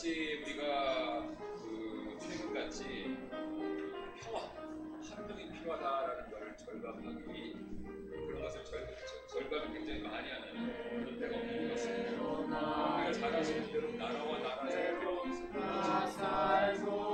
[0.00, 3.18] 마치 우리가 그 최근같이
[4.18, 4.48] 평화,
[5.10, 7.54] 합동이 필요하다라는 걸 절감하기
[8.26, 12.12] 그런 것을 절, 절- 절감을 굉장히 많이 하는 그런 때가 없는 것 같습니다.
[12.96, 15.00] 우리가 잘 아시는 대로 나라와 나라의
[16.16, 17.09] 사회에서도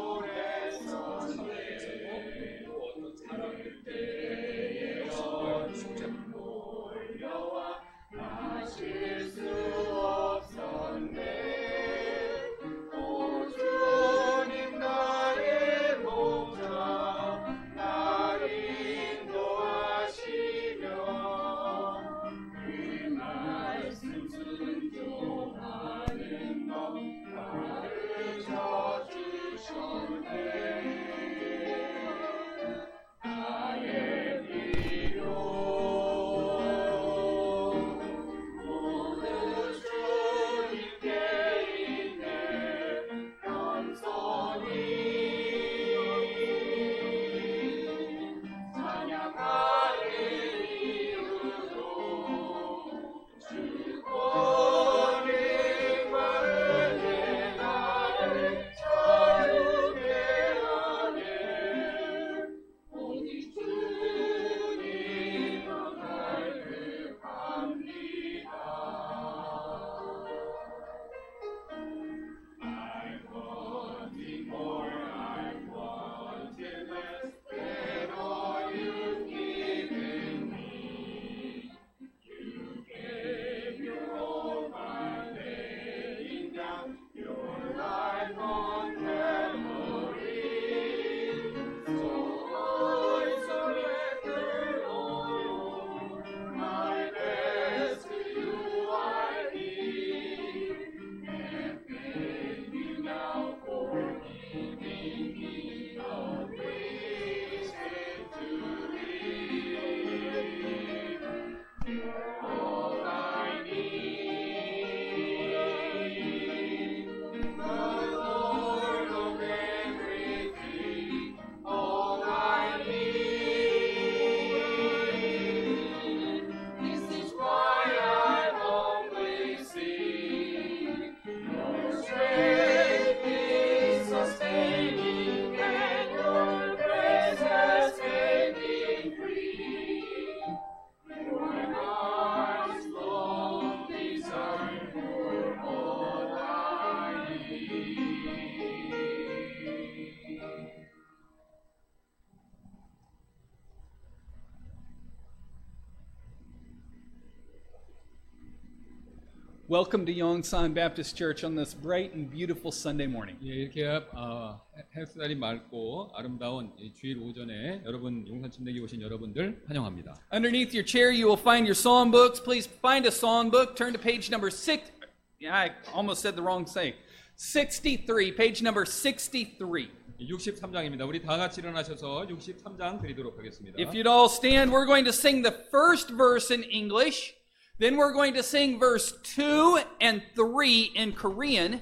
[159.76, 163.38] Welcome to Yongsan Baptist Church on this bright and beautiful Sunday morning.
[163.42, 164.60] 예, 이렇게 아,
[164.96, 170.16] 햇살이 맑고 아름다운 이 주일 오전에 여러분 용산 침대기 오신 여러분들 환영합니다.
[170.34, 172.42] Underneath your chair, you will find your song books.
[172.44, 173.76] Please find a song book.
[173.78, 174.92] Turn to page number six.
[175.40, 176.94] Yeah, I almost said the wrong thing.
[177.38, 179.90] 63, page number 63.
[180.20, 181.08] 63장입니다.
[181.08, 183.80] 우리 다 같이 일어나셔서 63장 드리도록 하겠습니다.
[183.80, 187.34] If you'd all stand, we're going to sing the first verse in English.
[187.80, 191.82] Then we're going to sing verse 2 and 3 in Korean.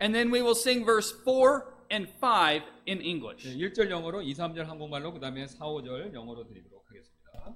[0.00, 3.44] And then we will sing verse 4 and 5 in English.
[3.44, 7.54] 네, 1절 영어로 2, 3절 한국말로 그 다음에 4, 5절 영어로 드리도록 하겠습니다.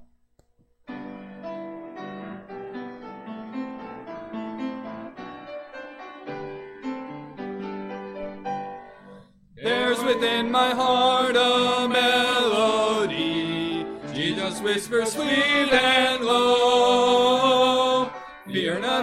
[9.61, 13.85] There's within my heart a melody.
[14.15, 16.62] Jesus whispers sweet and low.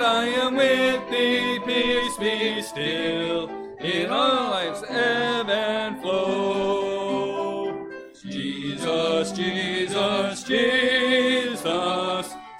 [0.02, 1.58] I am with thee.
[1.66, 3.48] Peace be still.
[3.80, 7.88] In all life's ebb and flow.
[8.22, 11.64] Jesus, Jesus, Jesus,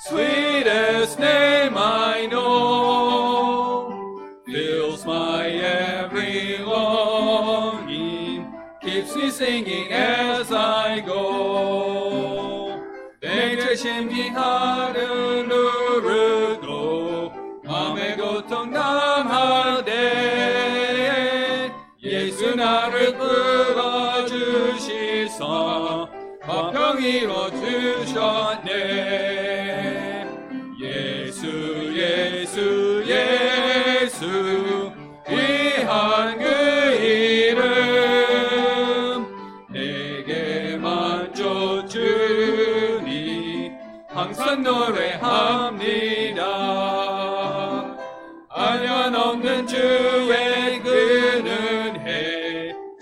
[0.00, 2.79] sweetest name I know
[27.00, 28.68] 화평 이뤄주셨네.
[30.80, 31.46] 예수
[31.96, 34.92] 예수 예수
[44.08, 46.44] 항상 노래합니다.
[48.50, 51.42] 안녕 없는 주의 그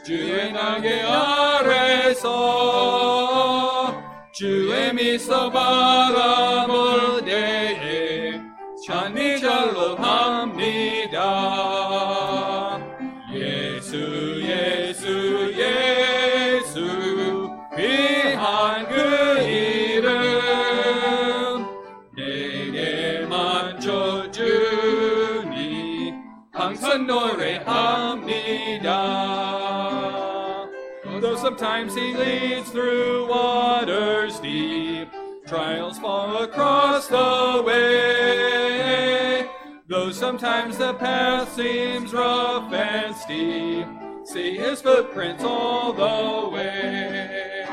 [0.04, 3.07] 주의 날개 아래서
[4.96, 5.18] 주의
[31.48, 35.08] sometimes he leads through waters deep,
[35.46, 39.48] trials fall across the way.
[39.88, 43.86] Though sometimes the path seems rough and steep,
[44.24, 47.64] see his footprints all the way.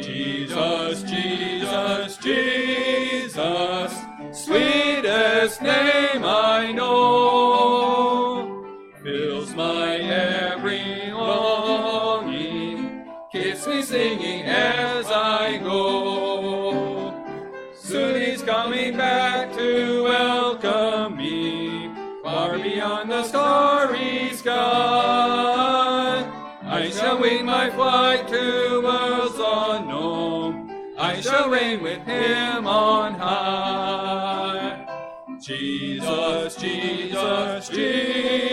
[0.00, 3.92] Jesus, Jesus, Jesus,
[4.30, 8.64] sweetest name I know,
[9.02, 11.61] fills my every longing,
[13.72, 17.14] me singing as I go.
[17.74, 21.90] Soon he's coming back to welcome me,
[22.22, 24.52] far beyond the starry sky.
[26.64, 30.94] I shall wing my flight to worlds unknown.
[30.98, 34.86] I shall reign with him on high.
[35.40, 38.51] Jesus, Jesus, Jesus,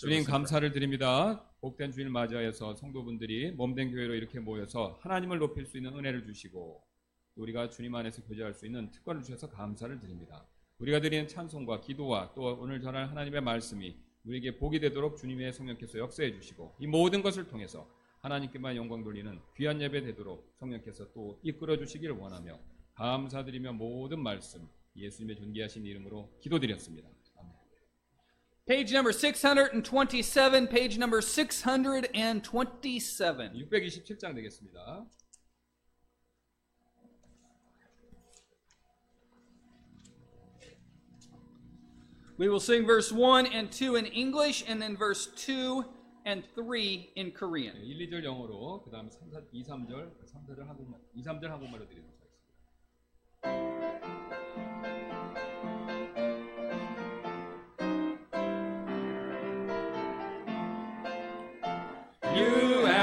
[0.00, 0.24] 주님?
[0.24, 1.42] 감사를 드립니다.
[1.60, 6.82] 복된 주일 맞이하여서 성도분들이 몸된 교회로 이렇게 모여서 하나님을 높일 수 있는 은혜를 주시고
[7.34, 10.46] 또 우리가 주님 안에서 교제할 수 있는 특권을 주셔서 감사를 드립니다.
[10.78, 16.32] 우리가 드리는 찬송과 기도와 또 오늘 전할 하나님의 말씀이 우리에게 복이 되도록 주님의 성령께서 역사해
[16.34, 17.88] 주시고 이 모든 것을 통해서
[18.20, 22.58] 하나님께만 영광 돌리는 귀한 예배 되도록 성령께서 또 이끌어 주시기를 원하며
[22.94, 27.08] 감사드리며 모든 말씀 예수님의 존귀하신 이름으로 기도드렸습니다.
[28.67, 28.67] 아멘.
[28.67, 33.53] Page number 627, page number 627.
[33.53, 35.05] 627장 되겠습니다.
[42.37, 45.83] We will sing verse 1 and 2 in English, and then verse 2
[46.23, 47.81] and 3 in Korean.
[47.81, 52.13] 1, 2절 영어로 그다음에 3, 4, 2, 3절, 3, 4절 한국말, 2, 3절 한국말로 드리도록
[53.41, 54.50] 하겠습니다.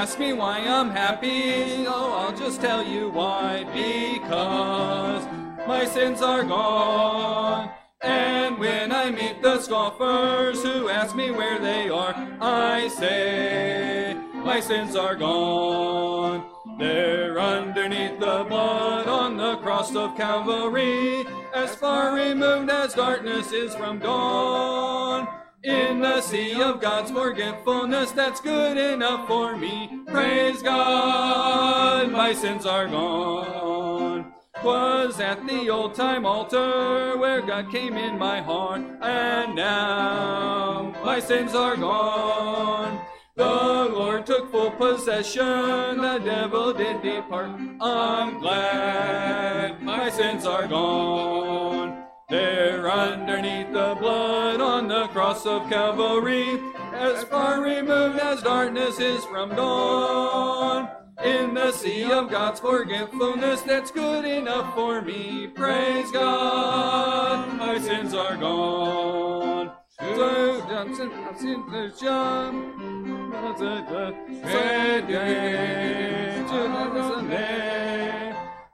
[0.00, 3.64] Ask me why I'm happy, oh, I'll just tell you why.
[3.64, 5.26] Because
[5.68, 7.70] my sins are gone.
[8.00, 14.58] And when I meet the scoffers who ask me where they are, I say, My
[14.60, 16.46] sins are gone.
[16.78, 23.74] They're underneath the blood on the cross of Calvary, as far removed as darkness is
[23.74, 25.39] from dawn.
[25.62, 29.90] In the sea of God's forgetfulness, that's good enough for me.
[30.06, 34.32] Praise God, my sins are gone.
[34.54, 41.20] 'Twas at the old time altar where God came in my heart, and now my
[41.20, 42.98] sins are gone.
[43.36, 47.50] The Lord took full possession, the devil did depart.
[47.82, 51.99] I'm glad my sins are gone.
[52.30, 56.60] They're underneath the blood on the cross of Calvary,
[56.92, 60.88] as far removed as darkness is from dawn.
[61.24, 65.48] In the sea of God's forgetfulness, that's good enough for me.
[65.48, 69.72] Praise God, my sins are gone.
[69.98, 72.90] So, Johnson, I've seen the jump.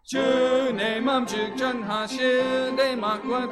[0.06, 3.48] 주내 맘 직전하신 내 막과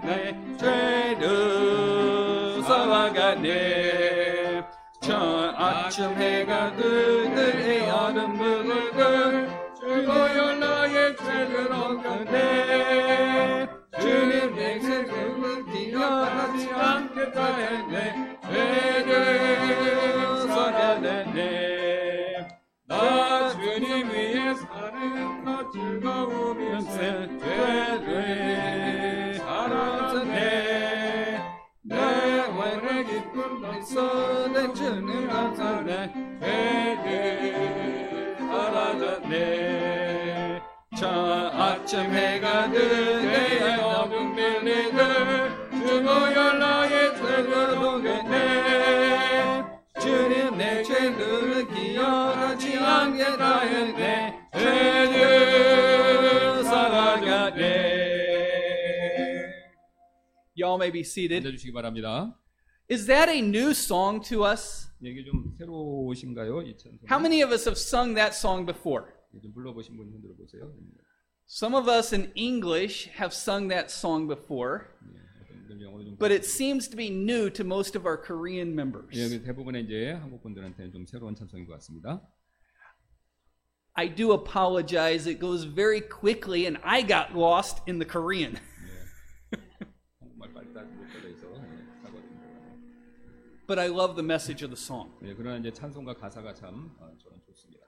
[0.00, 4.64] 내 죄를 살아가네
[5.00, 13.68] 저 아침 해가 뜨는 여름 물을 주여 나의 죄를 얻겠네
[14.00, 22.48] 주님 내 죄를 기억하지 않겠다 했네 죄를 살아내네
[22.88, 23.21] 나 주님
[33.84, 39.42] 손은 주는 감사네 해를 알아졌네
[40.96, 41.08] 저
[41.52, 49.64] 아침 해가 뜨네 어둠 밀리들 주모 연락의 틀을 보겠네
[50.00, 55.42] 주님 내 죄를 기억하지 않겠다 했네 죄를
[56.64, 57.92] 사랑하네
[60.54, 61.46] Y'all may be seated.
[61.46, 62.36] 앉아주시기 바랍니다.
[62.91, 64.87] Is that a new song to us?
[65.01, 66.61] 이게 좀 새로우신가요?
[66.63, 66.99] 이 찬송?
[67.09, 69.05] How many of us have sung that song before?
[69.41, 70.71] 좀 불러보신 분 흔들어 보세요.
[71.45, 76.17] Some of us in English have sung that song before, 예, 어떤 분들 영어로 좀.
[76.17, 79.15] but it seems to be new to most of our Korean members.
[79.15, 82.21] 예, 그 대부분의 이제 한국 분들한테는 좀 새로운 찬송인 것 같습니다.
[83.93, 85.25] I do apologize.
[85.27, 88.57] It goes very quickly, and I got lost in the Korean.
[93.71, 95.11] But I love the message of the song.
[95.23, 97.85] 예, 그러나 이제 찬송과 가사가 참 어, 저는 좋습니다.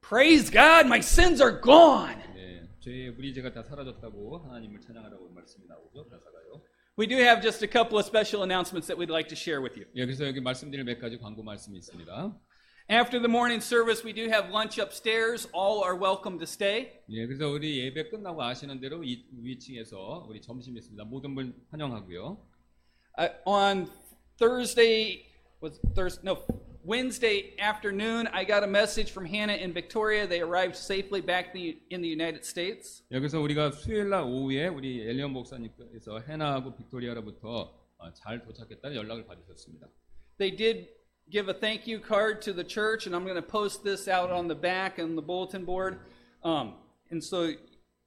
[0.00, 2.18] Praise God, my sins are gone.
[2.34, 6.62] 네, 죄의 무리죄가 다 사라졌다고 하나님을 찬양하라고 말씀이 나오죠 가사가요.
[6.98, 9.78] We do have just a couple of special announcements that we'd like to share with
[9.78, 9.88] you.
[9.94, 12.36] 예, 그래서 여기 말씀드릴 몇 가지 광고 말씀이 있습니다.
[12.90, 15.48] After the morning service, we do have lunch upstairs.
[15.54, 16.90] All are welcome to stay.
[17.08, 21.04] 예, 그래서 우리 예배 끝나고 아시는 대로 이 위층에서 우리 점심이 있습니다.
[21.04, 22.44] 모든 분 환영하고요.
[23.18, 23.88] Uh, on
[24.38, 25.26] Thursday,
[25.60, 26.22] was Thursday?
[26.24, 26.38] No,
[26.84, 30.26] Wednesday afternoon, I got a message from Hannah and Victoria.
[30.26, 33.04] They arrived safely back the, in the United States.
[33.12, 39.86] 여기서 우리가 수요일 날 오후에 우리 엘리언 목사님께서 해나하고 빅토리아로부터 어, 잘 도착했다는 연락을 받으셨습니다.
[40.38, 40.88] They did
[41.30, 44.30] give a thank you card to the church, and I'm going to post this out
[44.30, 46.00] on the back and the bulletin board.
[46.42, 46.74] Um,
[47.10, 47.54] and so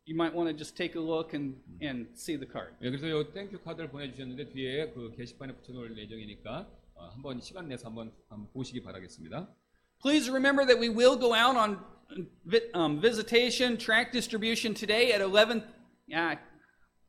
[0.08, 2.74] you might want to just take a look and, and see the card.
[2.82, 7.88] 예, 그래서 요 땡큐 카드를 보내주셨는데 뒤에 그 게시판에 붙여놓을 예정이니까 어, 한번 시간 내서
[7.88, 9.48] 한번, 한번 보시기 바라겠습니다.
[10.02, 11.80] Please remember that we will go out on
[12.46, 15.64] vi- um, visitation, track distribution today at 11.
[16.08, 16.38] Yeah,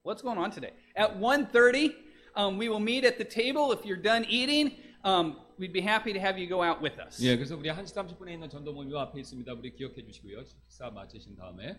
[0.03, 0.73] what's going on today?
[0.97, 1.93] At 1:30,
[2.35, 3.73] um, we will meet at the table.
[3.73, 4.73] If you're done eating,
[5.05, 7.21] um, we'd be happy to have you go out with us.
[7.23, 9.53] 예, 그래서 우리 1시 30분에 있는 전도모임 요 앞에 있습니다.
[9.53, 10.45] 우리 기억해 주시고요.
[10.45, 11.77] 식사 마치신 다음에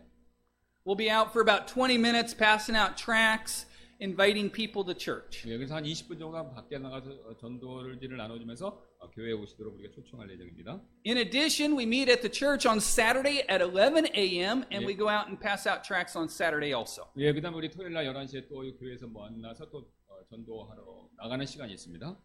[0.85, 3.65] We'll be out for about 20 minutes, passing out tracts,
[3.99, 5.43] inviting people to church.
[5.45, 10.29] 예, 그래서 한 20분 정도 밖에 나가서 어, 전도를 나눠주면서 어, 교회에 오시도록 우리가 초청할
[10.31, 10.79] 예정입니다.
[11.05, 14.63] In addition, we meet at the church on Saturday at 11 a.m.
[14.71, 14.87] and Yeah.
[14.87, 17.03] we go out and pass out tracts on Saturday also.
[17.17, 22.15] 예, 그다음 우리 토요일 날 11시에 또이 교회에서 만나서 또 어, 전도하러 나가는 시간이 있습니다.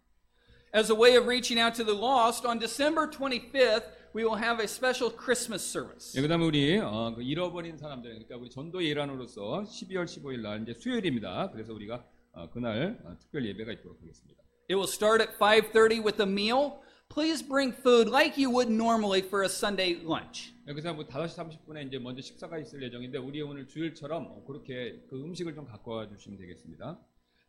[0.74, 3.84] As a way of reaching out to the lost, on December 25th,
[4.15, 6.17] we will have a special Christmas service.
[6.17, 10.73] 예, 그다음에 우리 어, 그 잃어버린 사람들, 그러니까 우리 전도의 일환으로서 12월 15일 날 이제
[10.73, 11.51] 수요일입니다.
[11.51, 14.41] 그래서 우리가 어, 그날 어, 특별 예배가 있도록 하겠습니다.
[14.69, 16.79] It will start at 5:30 with a meal.
[17.09, 20.53] Please bring food like you would normally for a Sunday lunch.
[20.67, 25.03] 예, 그래서 뭐 5시 30분에 이제 먼저 식사가 있을 예정인데 우리 오늘 주일처럼 어, 그렇게
[25.09, 26.99] 그 음식을 좀 갖고 와 주시면 되겠습니다.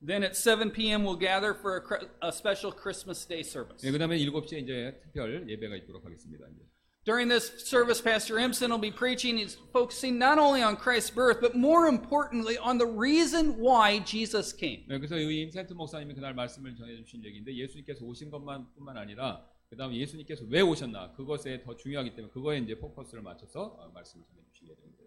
[0.00, 1.02] Then at 7 p.m.
[1.04, 1.78] we'll gather for
[2.22, 3.82] a, a special Christmas Day service.
[3.84, 6.46] 예, 그다음에 7시에 이제 특별 예배가 있도록 하겠습니다.
[6.48, 6.62] 이제.
[7.04, 9.38] During this service, Pastor Empson will be preaching.
[9.38, 14.52] He's focusing not only on Christ's birth, but more importantly on the reason why Jesus
[14.54, 14.84] came.
[14.86, 19.94] 네, 그래서 이 임센트 목사님이 그날 말씀을 전해주신 얘기인데 예수님께서 오신 것만 뿐만 아니라 그다음
[19.94, 24.97] 예수님께서 왜 오셨나 그것에 더 중요하기 때문에 그거에 이제 포커스를 맞춰서 어, 말씀을 전해주신 예정입니다.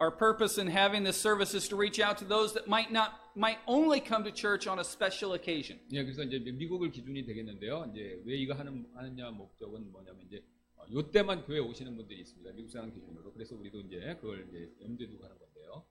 [0.00, 3.18] Our purpose in having this service is to reach out to those that might not
[3.34, 5.80] might only come to church on a special occasion.
[5.90, 7.90] 예, 그래서 이제 미국을 기준이 되겠는데요.
[7.92, 10.44] 이제 왜 이거 하는 하느냐 목적은 뭐냐면 이제
[10.76, 12.52] 어, 요때만 교회 오시는 분들이 있습니다.
[12.52, 13.32] 미국 사람 기준으로.
[13.32, 15.84] 그래서 우리도 이제 그걸 이제 염두에 두고 하는 건데요.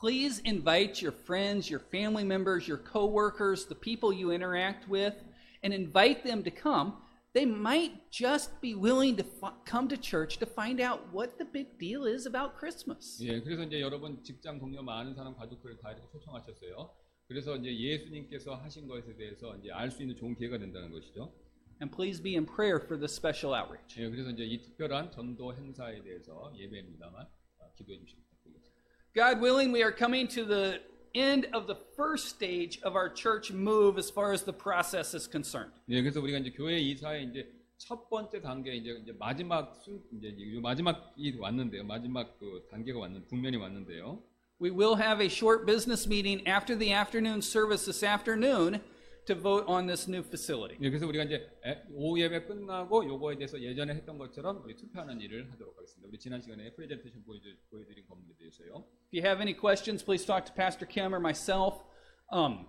[0.00, 5.16] Please invite your friends, your family members, your coworkers, the people you interact with,
[5.64, 6.94] and invite them to come.
[7.34, 11.44] They might just be willing to fi- come to church to find out what the
[11.44, 13.22] big deal is about Christmas.
[13.22, 16.90] 예, 그래서 이제 여러분 직장 동료 많은 사람 가족들을 다 이렇게 초청하셨어요.
[17.28, 21.32] 그래서 이제 예수님께서 하신 것에 대해서 이제 알 수 있는 좋은 기회가 된다는 것이죠.
[21.80, 24.00] And please be in prayer for this special outreach.
[24.00, 27.26] 예, 그래서 이제 이 특별한 전도 행사에 대해서 예배입니다만
[27.58, 28.78] 어, 기도해 주시기 부탁드리겠습니다.
[29.14, 30.80] God willing, we are coming to the
[31.14, 35.28] end of the first stage of our church move as far as the process is
[35.28, 35.72] concerned.
[35.88, 40.34] 예, 그래서 우리가 이제 교회 이사의 이제 첫 번째 단계 이제 이제 마지막 순 이제
[40.36, 41.84] 이 마지막이 왔는데요.
[41.84, 44.22] 마지막 그 단계가 왔는 국면이 왔는데요.
[44.60, 48.80] We will have a short business meeting after the afternoon service this afternoon
[49.25, 50.77] To vote on this new facility.
[50.81, 55.19] 예, 그래서 우리가 이제 에- 오후 예배 끝나고 요거에 대해서 예전에 했던 것처럼 우리 투표하는
[55.21, 56.07] 일을 하도록 하겠습니다.
[56.09, 58.85] 우리 지난 시간에 프레젠테이션 보여드, 보여드린 건물에 대해서요.
[59.13, 61.83] If you have any questions, please talk to Pastor Kim or myself.
[62.31, 62.67] Um,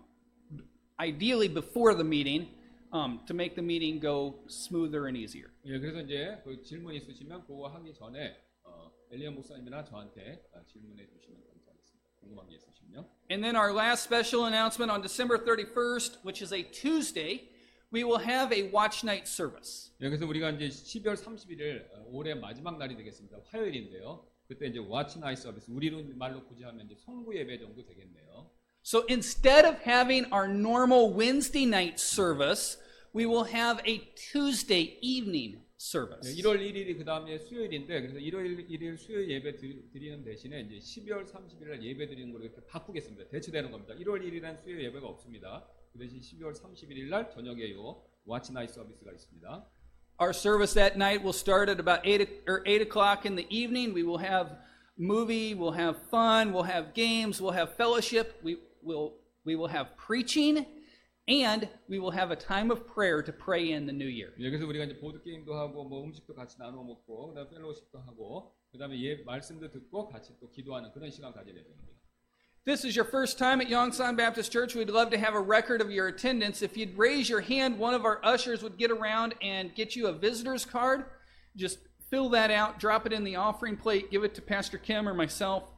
[1.01, 2.49] ideally, before the meeting,
[2.93, 5.51] um, to make the meeting go smoother and easier.
[5.67, 11.07] 예, 그래서 이제 그 질문 있으시면 그거 하기 전에 어, 엘리언 목사님이나 저한테 어, 질문해
[11.09, 11.54] 주시면 감사하겠습니다.
[13.32, 17.44] And then our last special announcement on December 31st, which is a Tuesday,
[17.92, 19.92] we will have a watch night service.
[20.02, 23.38] 예, 그래서 우리가 이제 12월 31일 어, 올해 마지막 날이 되겠습니다.
[23.52, 24.26] 화요일인데요.
[24.48, 28.50] 그때 이제 와치 나이 서비스 우리로 말로 굳이 하면 이제 성구 예배 정도 되겠네요.
[28.82, 32.80] So instead of having our normal Wednesday night service,
[33.14, 36.35] we will have a Tuesday evening service.
[36.43, 41.27] 1월 1일이 그 다음에 수요일인데 그래서 1월 1일 수요일 예배 드- 드리는 대신에 이제 12월
[41.27, 43.29] 30일 날 예배 드리는 걸로 이렇게 바꾸겠습니다.
[43.29, 43.95] 대체되는 겁니다.
[43.95, 45.69] 1월 1일은 수요일 예배가 없습니다.
[45.93, 48.03] 그 대신 12월 31일 날 저녁에 요.
[48.25, 49.69] 와치 나이 서비스가 있습니다.
[50.21, 53.47] Our service that night will start at about eight o- or eight o'clock in the
[53.51, 53.93] evening.
[53.95, 54.57] We will have
[54.97, 59.91] movie, we'll have fun, we'll have games, we'll have fellowship, we will we will have
[59.99, 60.65] preaching,
[61.30, 64.34] and we will have a time of prayer to pray in the new year.
[64.40, 68.56] 예, 그래서 우리가 이제 보드 게임도 하고 뭐 음식도 같이 나눠 먹고 그다음에 펠로우십도 하고
[68.72, 71.88] 그다음에 예 말씀도 듣고 같이 또 기도하는 그런 시간 가지게 됩니다.
[72.66, 74.76] This is your first time at Yongsan Baptist Church.
[74.76, 76.62] We'd love to have a record of your attendance.
[76.62, 80.08] If you'd raise your hand, one of our ushers would get around and get you
[80.08, 81.06] a visitor's card.
[81.56, 85.08] Just fill that out, drop it in the offering plate, give it to Pastor Kim
[85.08, 85.72] or myself.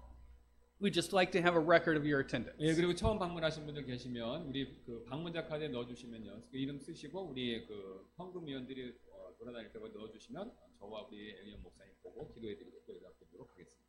[0.82, 2.58] We'd just like to have a record of your attendance.
[2.60, 6.42] 예, 그리고 처음 방문하신 분들 계시면 우리 그 방문자 카드에 넣어주시면요.
[6.50, 11.94] 그 이름 쓰시고 우리 그 헌금위원들이 어, 돌아다닐 때 거기 넣어주시면 저와 우리 애리언 목사님
[12.02, 13.80] 보고 기도해드리고 또 연락드리도록 하겠습니다.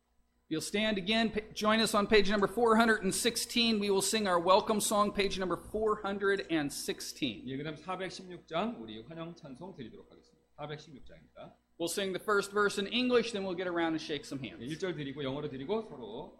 [0.51, 1.31] You'll stand again.
[1.31, 3.79] Pa- Join us on page number 416.
[3.79, 7.43] We will sing our welcome song, page number 416.
[7.47, 10.43] 예, 그다음 416장 우리 환영 찬송 드리도록 하겠습니다.
[10.57, 11.55] 416장입니다.
[11.79, 14.49] We'll sing the first verse in English, then we'll get around and shake some 예,
[14.51, 14.61] hands.
[14.77, 16.37] 1절 드리고 영어로 드리고 서로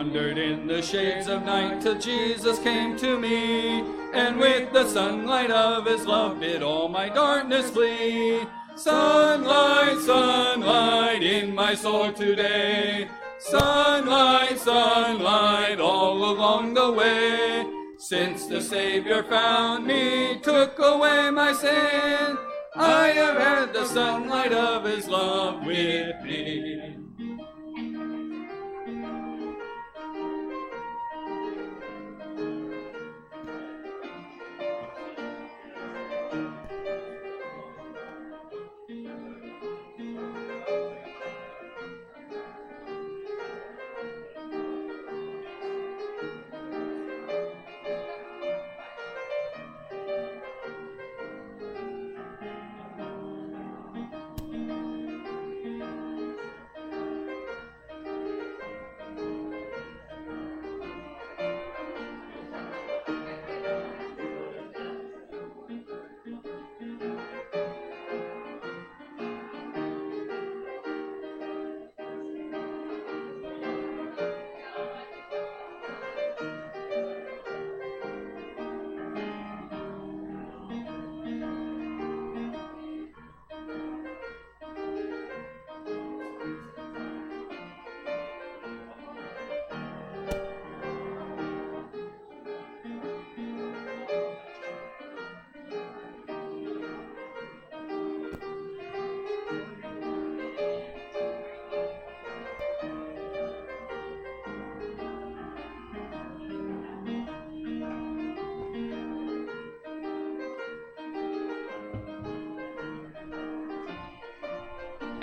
[0.00, 3.80] wandered in the shades of night till Jesus came to me,
[4.12, 8.40] and with the sunlight of his love did all my darkness flee.
[8.76, 13.08] Sunlight, sunlight in my soul today.
[13.38, 17.79] Sunlight, sunlight all along the way.
[18.10, 22.36] Since the Savior found me, took away my sin,
[22.74, 26.69] I have had the sunlight of his love with me.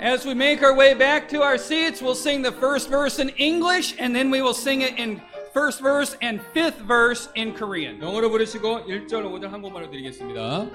[0.07, 3.29] As we make our way back to our seats, we'll sing the first verse in
[3.37, 5.21] English, and then we will sing it in
[5.53, 8.01] first verse and fifth verse in Korean.
[8.01, 10.67] 영어로 부르시고 1절, 5절 한국말로 드리겠습니다.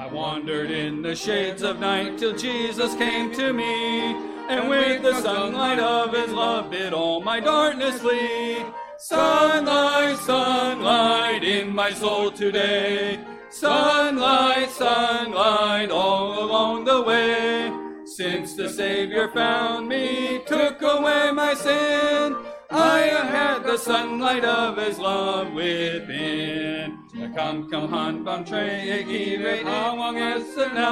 [0.00, 4.16] I wandered in the shades of night till Jesus came to me,
[4.48, 8.64] and with the sunlight of his love did all my darkness flee.
[9.09, 13.17] Sunlight, sunlight in my soul today.
[13.49, 17.71] Sunlight, sunlight all along the way.
[18.03, 22.35] Since the Savior found me, took away my sin,
[22.69, 26.97] I have had the sunlight of His love within.
[27.33, 30.91] Kam kam han bam tre give awang esana.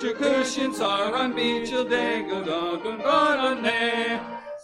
[0.00, 3.02] Jakushin saran beach a day go dog and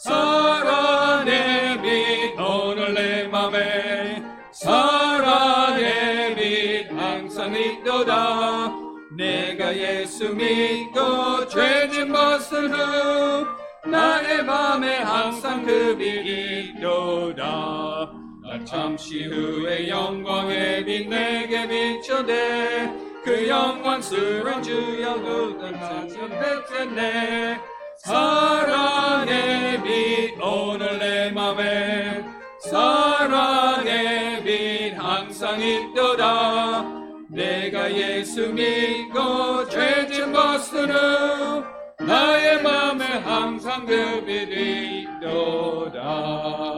[0.02, 4.20] 사랑의 빛 오늘 내 맘에.
[4.50, 8.72] 사랑의 빛 항상 있도다.
[9.16, 13.46] 내가 예수 믿고 죄진 벗은 후
[13.88, 18.10] 나의 맘에 항상 그 빛이 있도다.
[18.42, 22.92] 나 잠시 후에 영광의 빛 내게 비춰대.
[23.22, 27.71] 그 영광스런 주여 그건 사전 뱉었네
[28.04, 32.24] 사랑의 빛 오늘 내 맘에.
[32.58, 36.84] 사랑의 빛 항상 있도다.
[37.30, 41.62] 내가 예수 믿고 죄진 벗으는
[42.00, 46.71] 나의 맘에 항상 그 빛이 있도다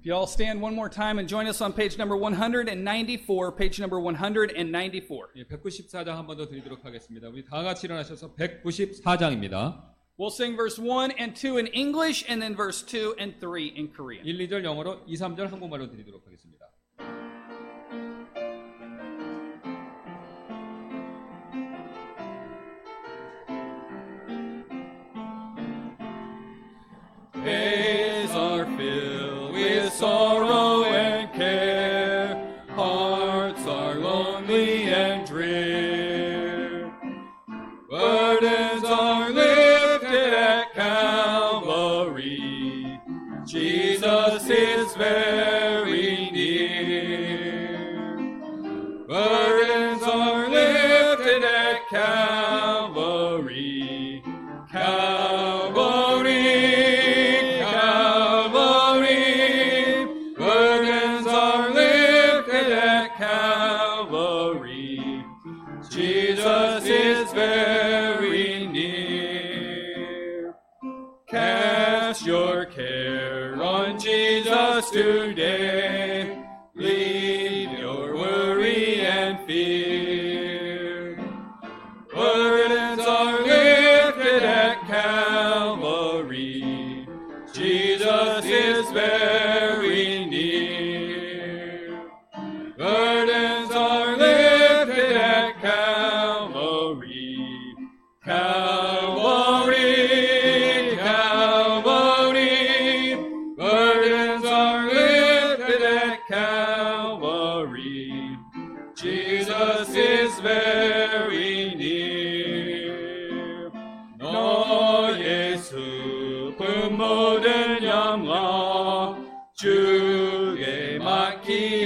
[0.00, 3.80] If you all stand one more time and join us on page number 194, page
[3.80, 5.28] number 194.
[5.36, 7.28] 예, 194장 한 번 더 드리도록 하겠습니다.
[7.28, 9.82] 우리 다 같이 일어나셔서 194장입니다.
[10.18, 13.92] We'll sing verse 1 and 2 in English and then verse 2 and 3 in
[13.92, 14.24] Korean.
[14.24, 16.66] 1, 2절 영어로 2, 3절 한국말로 드리도록 하겠습니다.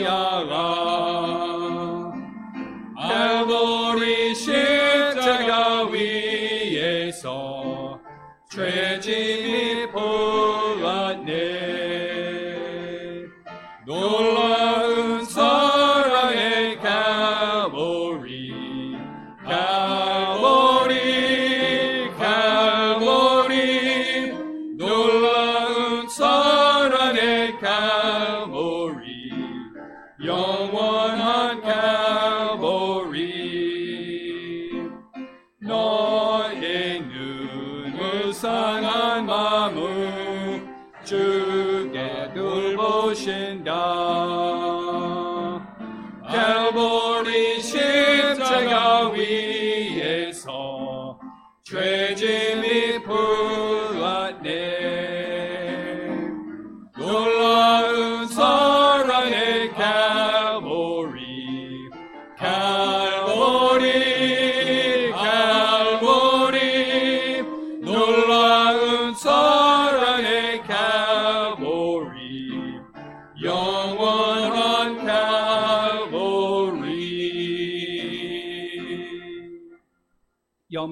[0.05, 0.84] 맡기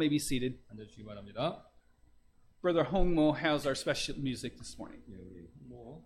[0.03, 0.59] may be seated.
[0.71, 1.65] 앉아주시기 바랍니다
[2.61, 5.01] Brother Hongmo has our special music this morning.
[5.09, 6.03] 예, 우리 뭐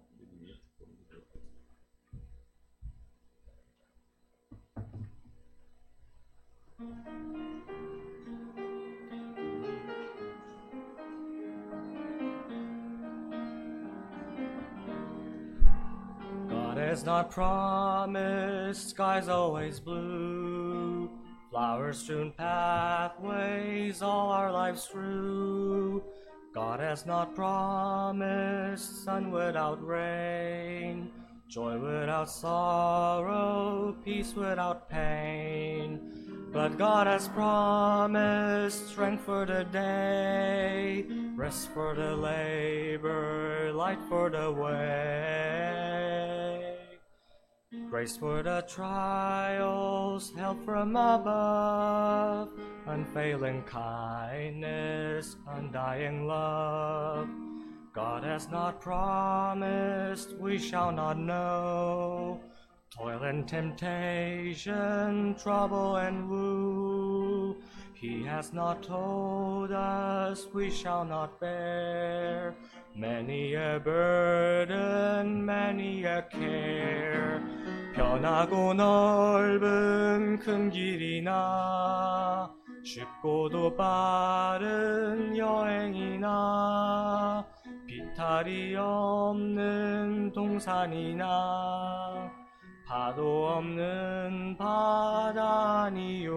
[16.49, 21.11] God has not promised skies always blue,
[21.51, 22.36] flowers strewn pathways
[24.78, 26.04] our through.
[26.54, 31.12] God has not promised sun without rain,
[31.48, 36.00] joy without sorrow, peace without pain.
[36.54, 44.52] But God has promised strength for the day, rest for the labor, light for the
[44.52, 45.88] way.
[47.90, 52.50] Grace for the trials, help from above,
[52.87, 57.29] unfailing kindness, undying love.
[57.95, 62.41] God has not promised, we shall not know.
[62.91, 67.57] Toil and temptation, trouble and woe.
[67.95, 72.55] He has not told us we shall not bear
[72.97, 77.41] many a burden, many a care.
[77.95, 82.51] 편하고 넓은 큰 길이나
[82.88, 87.46] 쉽고도 빠른 여행이나
[87.86, 92.32] 비탈이 없는 동산이나
[92.86, 96.34] 파도 없는 바다니요.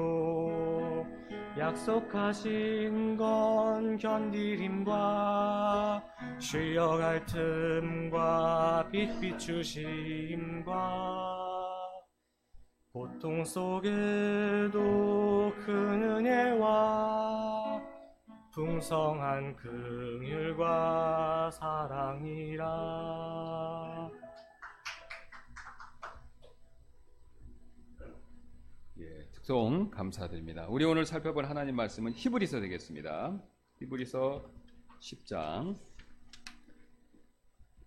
[1.57, 6.03] 약속하신 건 견디림과
[6.41, 11.39] 쉬어갈 틈과 빛 비추심과
[12.92, 14.81] 고통 속에도
[15.64, 17.81] 큰 은혜와
[18.53, 22.61] 풍성한 긍휼과 사랑이라
[28.98, 30.66] 예, 특송 감사드립니다.
[30.68, 33.40] 우리 오늘 살펴볼 하나님 말씀은 히브리서 되겠습니다.
[33.79, 34.44] 히브리서
[34.98, 35.79] 10장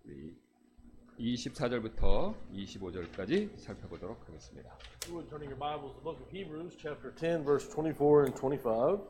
[0.06, 0.43] 우리
[1.18, 4.76] 24절부터 25절까지 살펴보도록 하겠습니다.
[5.06, 8.34] You would turning your Bibles to the book of Hebrews, chapter 10, verse 24 and
[8.34, 9.06] 25.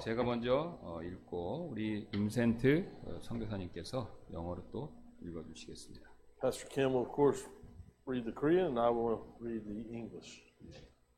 [0.00, 4.92] 제가 먼저 어, 읽고 우리 임센트 어, 선교사님께서 영어로 또
[5.22, 6.10] 읽어주시겠습니다.
[6.40, 7.46] Pastor Kim will, of course,
[8.06, 10.42] read the Korean, and I will read the English.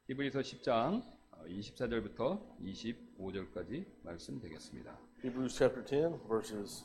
[0.09, 4.99] 히브리서 10장 어, 24절부터 25절까지 말씀 되겠습니다.
[5.23, 6.85] Hebrews chapter 10, verses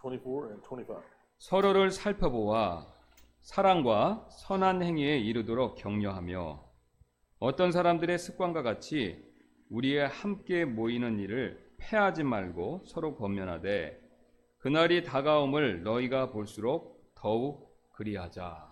[0.00, 1.19] 24 and 25.
[1.40, 2.86] 서로를 살펴보아
[3.40, 6.62] 사랑과 선한 행위에 이르도록 격려하며
[7.38, 9.24] 어떤 사람들의 습관과 같이
[9.70, 13.98] 우리의 함께 모이는 일을 패하지 말고 서로 권면하되
[14.58, 18.68] 그날이 다가옴을 너희가 볼수록 더욱 그리하자.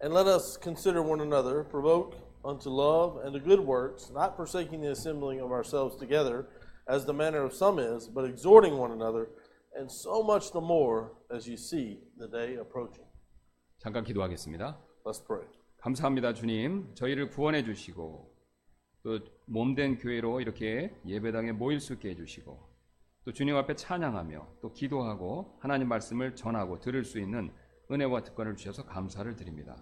[0.00, 4.80] And let us consider one another, provoke unto love and to good works, not forsaking
[4.80, 6.46] the assembling of ourselves together,
[6.86, 9.28] as the manner of some is, but exhorting one another,
[9.76, 13.06] and so much the more as you see the day approaching.
[13.78, 14.78] 잠깐 기도하겠습니다.
[15.04, 15.46] Let's pray.
[15.78, 16.94] 감사합니다, 주님.
[16.94, 18.32] 저희를 구원해 주시고
[19.02, 22.72] 또 몸된 교회로 이렇게 예배당에 모일 수 있게 해 주시고
[23.24, 27.52] 또 주님 앞에 찬양하며 또 기도하고 하나님 말씀을 전하고 들을 수 있는
[27.90, 29.76] 은혜와 특권을 주셔서 감사를 드립니다.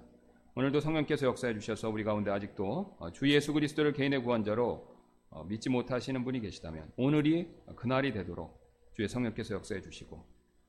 [0.57, 4.88] 오늘도 성령께서 역사해 주셔서 우리 가운데 아직도 어, 주 예수 그리스도를 개인의 구원자로
[5.31, 8.60] 어, 믿지 못하시는 분이 계시다면 오늘이 그날이 되도록
[8.92, 10.24] 주의 성령께서 역사해 주시고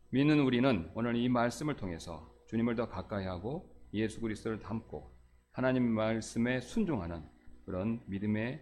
[0.09, 5.11] 믿는 우리는 오늘 이 말씀을 통해서 주님을 더 가까이 하고 예수 그리스도를 닮고
[5.51, 7.23] 하나님 말씀에 순종하는
[7.65, 8.61] 그런 믿음의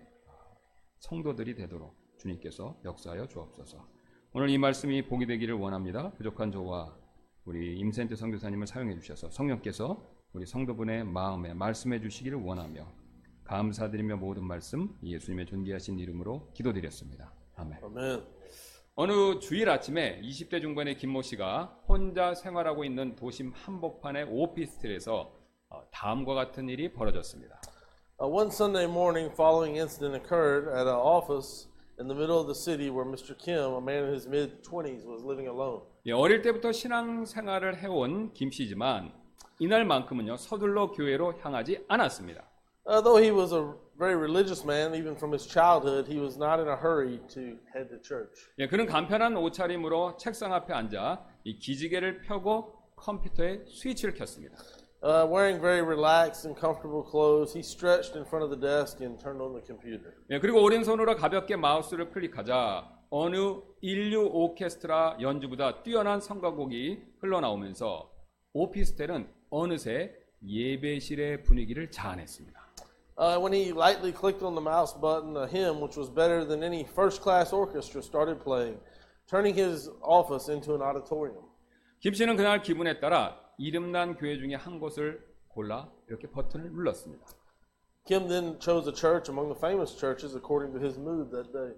[0.99, 3.87] 성도들이 되도록 주님께서 역사하여 주옵소서.
[4.33, 6.11] 오늘 이 말씀이 복이 되기를 원합니다.
[6.13, 6.95] 부족한 저와
[7.45, 12.87] 우리 임센트 선교사님을 사용해 주셔서 성령께서 우리 성도분의 마음에 말씀해 주시기를 원하며
[13.45, 17.33] 감사드리며 모든 말씀 예수님의 존귀하신 이름으로 기도드렸습니다.
[17.55, 17.79] 아멘.
[17.83, 18.23] Amen.
[19.01, 25.31] 어느 주일 아침에 20대 중반의 김모 씨가 혼자 생활하고 있는 도심 한복판의 오피스텔에서
[25.69, 27.61] 어, 다음과 같은 일이 벌어졌습니다.
[28.19, 32.53] Uh, one Sunday morning, following incident occurred at an office in the middle of the
[32.53, 33.37] city where Mr.
[33.39, 35.79] Kim, a man in his mid 20s, was living alone.
[36.05, 39.13] 예, 어릴 때부터 신앙 생활을 해온 김 씨지만
[39.59, 42.43] 이날만큼은요 서둘러 교회로 향하지 않았습니다.
[42.85, 43.63] Uh, though he was a
[43.99, 47.89] very religious man, even from his childhood, he was not in a hurry to head
[47.89, 48.47] to church.
[48.57, 54.55] 예, 그는 간편한 옷차림으로 책상 앞에 앉아 이 기지개를 펴고 컴퓨터에 스위치를 켰습니다.
[55.01, 59.19] Uh, wearing very relaxed and comfortable clothes, he stretched in front of the desk and
[59.21, 60.13] turned on the computer.
[60.29, 63.35] 예, 그리고 오른손으로 가볍게 마우스를 클릭하자 어느
[63.81, 68.09] 인류 오케스트라 연주보다 뛰어난 성가곡이 흘러나오면서
[68.53, 72.58] 오피스텔은 어느새 예배실의 분위기를 자아냈습니다.
[73.19, 76.63] Uh, when he lightly clicked on the mouse button, a hymn, which was better than
[76.63, 78.77] any first class orchestra, started playing,
[79.29, 81.43] turning his office into an auditorium.
[81.99, 87.25] 김 씨는 그날 기분에 따라 이름난 교회 중에 한 곳을 골라 이렇게 버튼을 눌렀습니다.
[88.07, 91.75] Kim then chose a church among the famous churches according to his mood that day.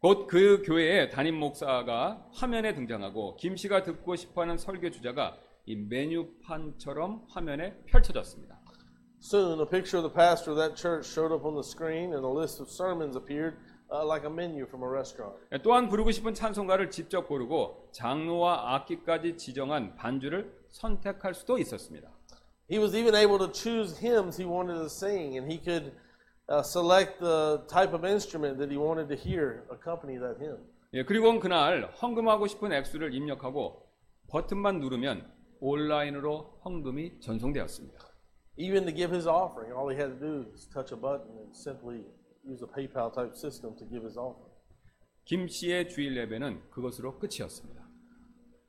[0.00, 7.24] 곧 그 교회의 담임 목사가 화면에 등장하고 김 씨가 듣고 싶어하는 설교 주자가 이 메뉴판처럼
[7.28, 8.55] 화면에 펼쳐졌습니다.
[9.20, 12.24] Soon, a picture of the pastor of that church showed up on the screen, and
[12.24, 13.56] a list of sermons appeared
[13.90, 15.34] uh, like a menu from a restaurant.
[15.62, 22.10] 또한 부르고 싶은 찬송가를 직접 고르고 장르와 악기까지 지정한 반주를 선택할 수도 있었습니다.
[22.68, 25.92] He was even able to choose hymns he wanted to sing, and he could
[26.48, 30.58] uh, select the type of instrument that he wanted to hear accompany that hymn.
[30.94, 33.86] 예, 그리고 그날 헌금하고 싶은 액수를 입력하고
[34.28, 38.05] 버튼만 누르면 온라인으로 헌금이 전송되었습니다.
[38.58, 41.54] Even to give his offering, all he had to do is touch a button and
[41.54, 42.04] simply
[42.42, 44.50] use a PayPal type system to give his offering.
[45.26, 47.84] 김 씨의 주일 예배는 그것으로 끝이었습니다.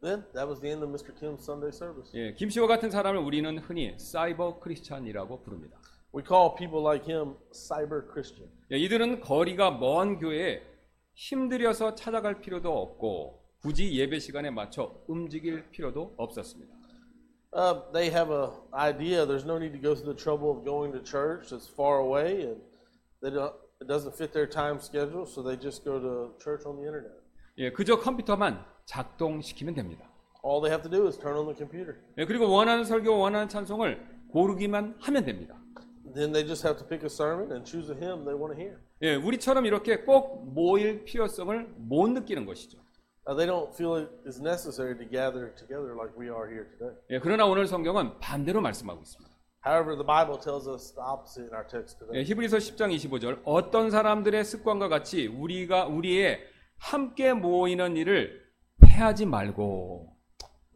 [0.02, 1.14] Then that was the end of Mr.
[1.18, 2.12] Kim's Sunday service.
[2.16, 5.80] 예, 김 씨와 같은 사람을 우리는 흔히 사이버 크리스찬이라고 부릅니다.
[6.14, 8.52] We call people like him cyber Christian.
[8.72, 10.62] 예, 이들은 거리가 먼 교회에
[11.14, 16.77] 힘들여서 찾아갈 필요도 없고 굳이 예배 시간에 맞춰 움직일 필요도 없었습니다.
[17.54, 19.26] Uh, they have a idea.
[19.26, 21.52] There's no need to go through the trouble of going to church.
[21.52, 22.58] It's far away, and
[23.22, 23.54] they don't.
[23.80, 27.14] It doesn't fit their time schedule, so they just go to church on the internet.
[27.60, 30.10] 예, 그저 컴퓨터만 작동시키면 됩니다.
[30.44, 31.98] All they have to do is turn on the computer.
[32.18, 34.00] 예, 그리고 원하는 설교, 원하는 찬송을
[34.32, 35.56] 고르기만 하면 됩니다.
[36.14, 38.60] Then they just have to pick a sermon and choose a hymn they want to
[38.60, 38.80] hear.
[39.02, 42.80] 예, 우리처럼 이렇게 꼭 모일 필요성을 못 느끼는 것이죠.
[43.28, 46.96] Uh, they don't feel it is necessary to gather together like we are here today.
[47.10, 49.36] 예, 그러나 오늘 성경은 반대로 말씀하고 있습니다.
[49.66, 52.22] However, the Bible tells us the opposite in our text today.
[52.22, 56.40] 예, 히브리서 10장 25절 어떤 사람들의 습관과 같이 우리가 우리의
[56.78, 58.48] 함께 모이는 일을
[58.80, 60.16] 패하지 말고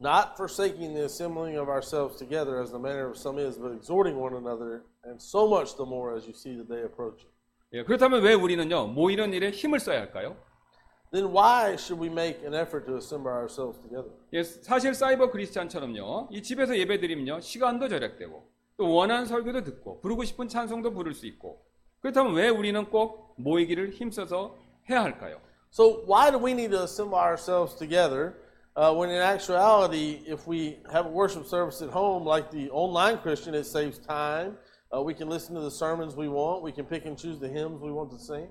[0.04, 4.20] Not forsaking the assembling of ourselves together as the manner of some is, but exhorting
[4.20, 7.32] one another, and so much the more as you see the day approaching.
[7.72, 10.36] 예, 그렇다면 왜 우리는요 모이는 일에 힘을 써야 할까요?
[11.13, 14.11] Then why should we make an effort to assemble ourselves together?
[14.33, 18.43] 예, 사실 사이버 크리스찬처럼요 이 집에서 예배드리면요 시간도 절약되고
[18.77, 21.65] 또 원하는 설교도 듣고 부르고 싶은 찬송도 부를 수 있고
[22.01, 24.57] 그렇다면 왜 우리는 꼭 모이기를 힘써서
[24.91, 25.41] 해야 할까요?
[25.71, 28.35] So why do we need to assemble ourselves together
[28.77, 33.19] uh, when in actuality, if we have a worship service at home like the online
[33.19, 34.59] Christian, it saves time.
[34.95, 36.63] Uh, we can listen to the sermons we want.
[36.63, 38.49] We can pick and choose the hymns we want to sing.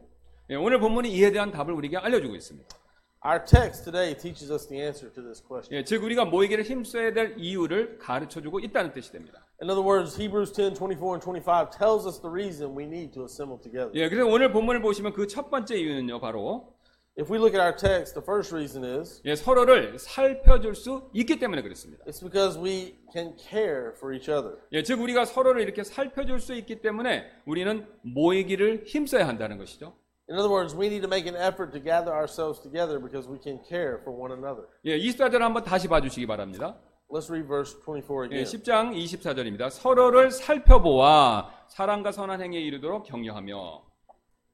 [0.50, 2.76] 예, 오늘 본문이 이에 대한 답을 우리에게 알려주고 있습니다.
[3.24, 5.76] Our text today teaches us the answer to this question.
[5.78, 9.46] 예, 즉 우리가 모이기를 힘써야 될 이유를 가르쳐주고 있다는 뜻이 됩니다.
[9.62, 13.22] In other words, Hebrews 10 24 and 25 tells us the reason we need to
[13.24, 13.92] assemble together.
[13.94, 16.74] 예, 그래서 오늘 본문을 보시면 그 첫 번째 이유는요, 바로
[17.18, 21.38] If we look at our text, the first reason is 예, 서로를 살펴줄 수 있기
[21.38, 22.02] 때문에 그렇습니다.
[22.06, 24.56] it's because we can care for each other.
[24.72, 29.92] 예, 즉 우리가 서로를 이렇게 살펴줄 수 있기 때문에 우리는 모이기를 힘써야 한다는 것이죠.
[30.30, 33.36] In other words, we need to make an effort to gather ourselves together because we
[33.42, 34.62] can care for one another.
[34.84, 36.76] 예, 24절 한번 다시 봐주시기 바랍니다.
[37.10, 38.44] Let's read verse 24 예, again.
[38.44, 39.70] 10장 24절입니다.
[39.70, 43.82] 서로를 살펴보아 사랑과 선한 행위에 이르도록 격려하며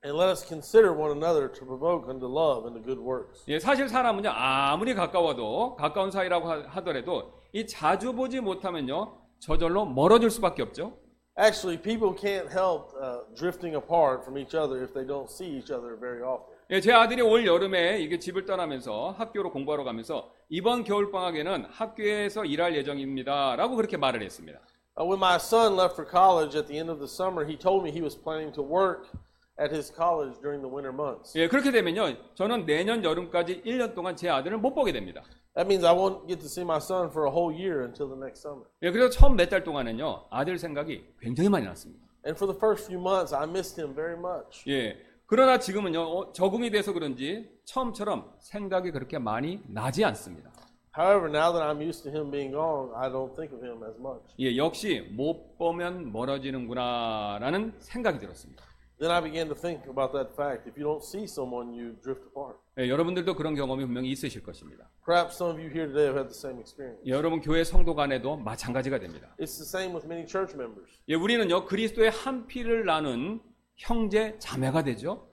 [0.05, 3.45] And let us consider one another to provoke unto love and to good works.
[3.49, 10.31] 예, 사실 사람은요 아무리 가까워도 가까운 사이라고 하- 하더라도 이 자주 보지 못하면요 저절로 멀어질
[10.31, 10.97] 수밖에 없죠.
[11.39, 15.71] Actually, people can't help uh, drifting apart from each other if they don't see each
[15.71, 16.55] other very often.
[16.71, 22.47] 예, 제 아들이 올 여름에 이게 집을 떠나면서 학교로 공부하러 가면서 이번 겨울 방학에는 학교에서
[22.47, 24.59] 일할 예정입니다라고 그렇게 말을 했습니다.
[24.99, 27.85] Uh, when my son left for college at the end of the summer, he told
[27.85, 29.07] me he was planning to work
[29.61, 31.37] at his college during the winter months.
[31.39, 32.17] 예, 그렇게 되면요.
[32.35, 35.23] 저는 내년 여름까지 1년 동안 제 아들을 못 보게 됩니다.
[35.57, 38.17] That means I won't get to see my son for a whole year until the
[38.21, 38.65] next summer.
[38.83, 40.27] 예, 그래서 처음 몇 달 동안은요.
[40.31, 42.05] 아들 생각이 굉장히 많이 났습니다.
[42.27, 44.69] And for the first few months, I missed him very much.
[44.69, 44.97] 예.
[45.27, 46.01] 그러나 지금은요.
[46.01, 50.51] 어, 적응이 돼서 그런지 처음처럼 생각이 그렇게 많이 나지 않습니다.
[50.97, 53.99] However, now that I'm used to him being gone, I don't think of him as
[53.99, 54.23] much.
[54.39, 58.63] 예, 역시 못 보면 멀어지는구나라는 생각이 들었습니다.
[58.99, 60.67] Then I began to think about that fact.
[60.67, 62.57] If you don't see someone, you drift apart.
[62.79, 64.89] 예, 여러분들도 그런 경험이 분명히 있으실 것입니다.
[65.05, 67.03] Perhaps some of you here today have had the same experience.
[67.07, 69.35] 예, 여러분 교회 성도 간에도 마찬가지가 됩니다.
[69.39, 70.89] It's the same with many church members.
[71.09, 73.41] 예, 우리는요 그리스도의 한 피를 나눈
[73.77, 75.29] 형제 자매가 되죠.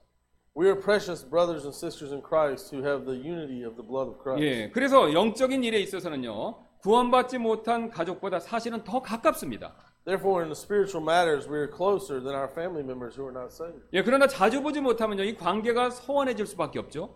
[0.58, 4.12] We are precious brothers and sisters in Christ who have the unity of the blood
[4.12, 4.44] of Christ.
[4.44, 9.74] 예, 그래서 영적인 일에 있어서는요 구원받지 못한 가족보다 사실은 더 가깝습니다.
[10.06, 13.54] Therefore, in the spiritual matters, we are closer than our family members who are not
[13.54, 13.84] saved.
[13.94, 17.16] 예, 그러나 자주 보지 못하면요 이 관계가 소원해질 수밖에 없죠.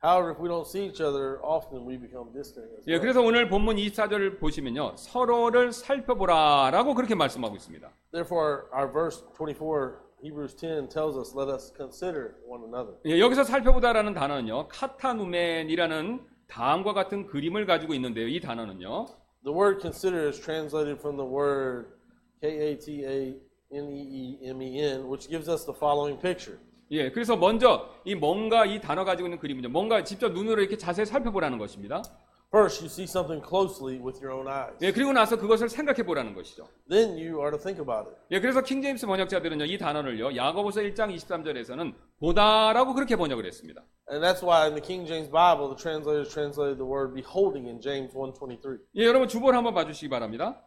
[0.00, 2.70] However, if we don't see each other often, we become distant.
[2.78, 3.00] As 예, well.
[3.00, 7.90] 그래서 오늘 본문 24절을 보시면요 서로를 살펴보라라고 그렇게 말씀하고 있습니다.
[8.12, 13.42] Therefore, our verse 24, Hebrews 10, tells us, "Let us consider one another." 예, 여기서
[13.42, 18.28] 살펴보다라는 단어는요 카타누멘이라는 다음과 같은 그림을 가지고 있는데요.
[18.28, 19.06] 이 단어는요
[19.42, 21.97] The word "consider" is translated from the word
[22.40, 23.36] K A T A
[23.72, 26.58] N E E M E N, which gives us the following picture.
[26.90, 29.68] 예, 그래서 먼저 이 뭔가 이 단어 가지고 있는 그림이죠.
[29.68, 32.02] 뭔가 직접 눈으로 이렇게 자세히 살펴보라는 것입니다.
[32.50, 34.78] First, you see something closely with your own eyes.
[34.80, 36.66] 예, 그리고 나서 그것을 생각해 보라는 것이죠.
[36.88, 38.16] Then you are to think about it.
[38.30, 43.84] 예, 그래서 킹 제임스 번역자들은요, 이 단어를요, 야고보서 1장 23절에서는 보다라고 그렇게 번역을 했습니다.
[44.10, 47.82] And that's why in the King James Bible, the translators translated the word beholding in
[47.82, 48.80] James 1.23.
[48.96, 50.64] 예, 여러분 주보를 한번 봐주시기 바랍니다.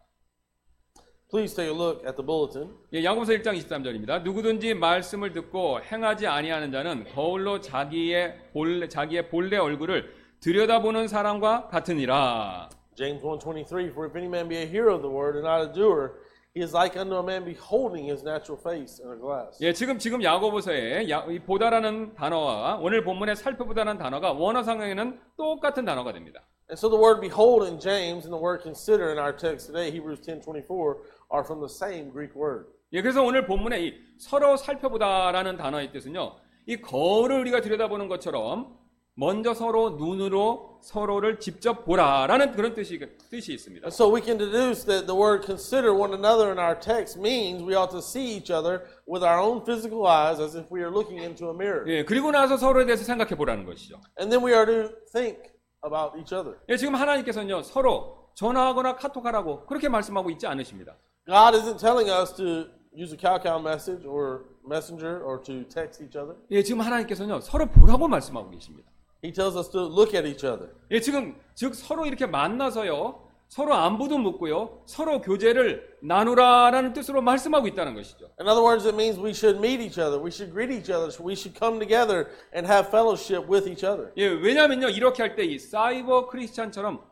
[1.32, 2.76] Please take a look at the bulletin.
[2.94, 4.22] 예, 야고보서 1장 23절입니다.
[4.24, 12.70] 누구든지 말씀을 듣고 행하지 아니하는 자는 거울로 자기의 본래 자기의 본래 얼굴을 들여다보는 사람과 같으니라.
[12.96, 15.72] James 1.23, For if any man be a hearer of the word and not a
[15.74, 16.20] doer,
[16.54, 19.58] he is like unto a man beholding his natural face in a glass.
[19.64, 25.86] 예, 지금 지금 야고보서에 야- 이 보다라는 단어와 오늘 본문에 살펴보다라는 단어가 원어 상황에는 똑같은
[25.86, 26.42] 단어가 됩니다.
[26.70, 29.92] And so the word behold in James and the word consider in our text today,
[29.92, 31.00] Hebrews 10.24,
[31.34, 32.66] are from the same Greek word.
[32.94, 36.36] 예, 그래서 오늘 본문에 이 서로 살펴보다라는 단어의 뜻은요.
[36.68, 38.78] 이 거울을 우리가 들여다보는 것처럼
[39.16, 43.86] 먼저 서로 눈으로 서로를 직접 보라라는 그런 뜻이 뜻이 있습니다.
[43.86, 47.64] And so we can deduce that the word consider one another in our text means
[47.64, 50.92] we ought to see each other with our own physical eyes as if we are
[50.92, 51.84] looking into a mirror.
[51.88, 54.00] 예, 그리고 나서 서로에 대해서 생각해 보라는 것이죠.
[54.20, 55.40] And then we are to think
[55.86, 56.58] about each other.
[56.70, 57.64] 예, 지금 하나님께서는요.
[57.64, 60.98] 서로 전화하거나 카톡하라고 그렇게 말씀하고 있지 않으십니다.
[61.28, 66.18] God isn't telling us to use a cow-cow message or messenger or to text each
[66.18, 66.36] other.
[66.50, 67.42] 예, 지금 하나님께서는요.
[67.42, 68.90] 서로 보라고 말씀하고 계십니다.
[69.24, 70.72] He tells us to look at each other.
[70.90, 73.30] 예, 지금 즉 서로 이렇게 만나서요.
[73.48, 74.82] 서로 안부도 묻고요.
[74.86, 78.30] 서로 교제를 나누라라는 뜻으로 말씀하고 있다는 것이죠.
[78.40, 80.18] In other words, it means we should meet each other.
[80.18, 81.12] We should greet each other.
[81.22, 84.12] We should come together and have fellowship with each other.
[84.18, 84.88] 예, 왜냐면요.
[84.90, 87.04] 이렇게 할 때 이 사이버 크리스찬처럼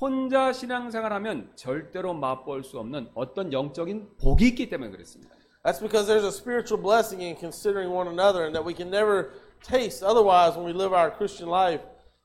[0.00, 5.34] 혼자 신앙생활하면 절대로 맛볼 수 없는 어떤 영적인 복이 있기 때문에 그렇습니다.
[5.64, 9.30] That's because there's a spiritual blessing in considering one another and that we can never
[9.62, 11.80] taste otherwise when we live our Christian life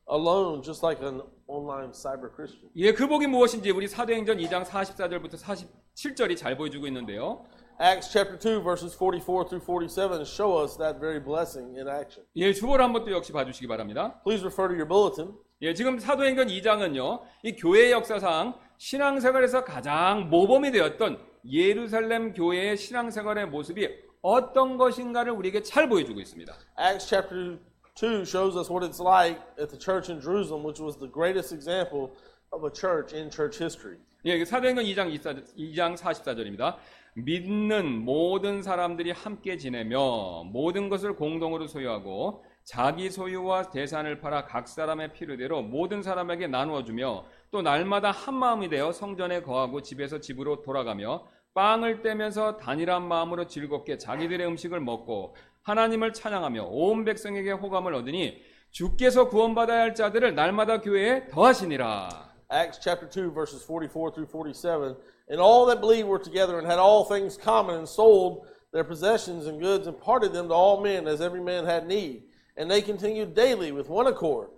[0.10, 2.70] alone, just like an online cyber Christian.
[2.76, 7.46] 예, 그 복이 무엇인지 우리 사도행전 2장 44절부터 47절이 잘 보여주고 있는데요.
[7.80, 12.28] Acts chapter 2, verses 44 through 47 show us that very blessing in action.
[12.36, 14.22] 예, 주보를 한번 또 역시 봐 주시기 바랍니다.
[14.24, 15.34] Please refer to your bulletin.
[15.64, 21.20] 예, 지금 사도행전 2장은요, 이 교회 역사상 신앙생활에서 가장 모범이 되었던
[21.52, 23.88] 예루살렘 교회의 신앙생활의 모습이
[24.24, 26.52] 어떤 것인가를 우리에게 잘 보여주고 있습니다.
[26.80, 27.60] Acts chapter
[27.94, 31.54] 2 shows us what it's like at the church in Jerusalem, which was the greatest
[31.54, 32.10] example
[32.52, 34.00] of a church in church history.
[34.26, 35.14] 예, 사도행전 2장
[35.56, 36.78] 2장 44절입니다.
[37.14, 45.12] 믿는 모든 사람들이 함께 지내며 모든 것을 공동으로 소유하고 자기 소유와 재산을 팔아 각 사람의
[45.12, 51.28] 필요대로 모든 사람에게 나누어 주며 또 날마다 한 마음이 되어 성전에 거하고 집에서 집으로 돌아가며
[51.54, 59.28] 빵을 떼면서 단일한 마음으로 즐겁게 자기들의 음식을 먹고 하나님을 찬양하며 온 백성에게 호감을 얻으니 주께서
[59.28, 62.32] 구원받아야 할 자들을 날마다 교회에 더하시니라.
[62.54, 64.96] Acts chapter 2, verses 44 through 47.
[65.30, 69.46] And all that believed were together and had all things common and sold their possessions
[69.46, 72.31] and goods and parted them to all men as every man had need.
[72.57, 74.49] And they continued daily with one accord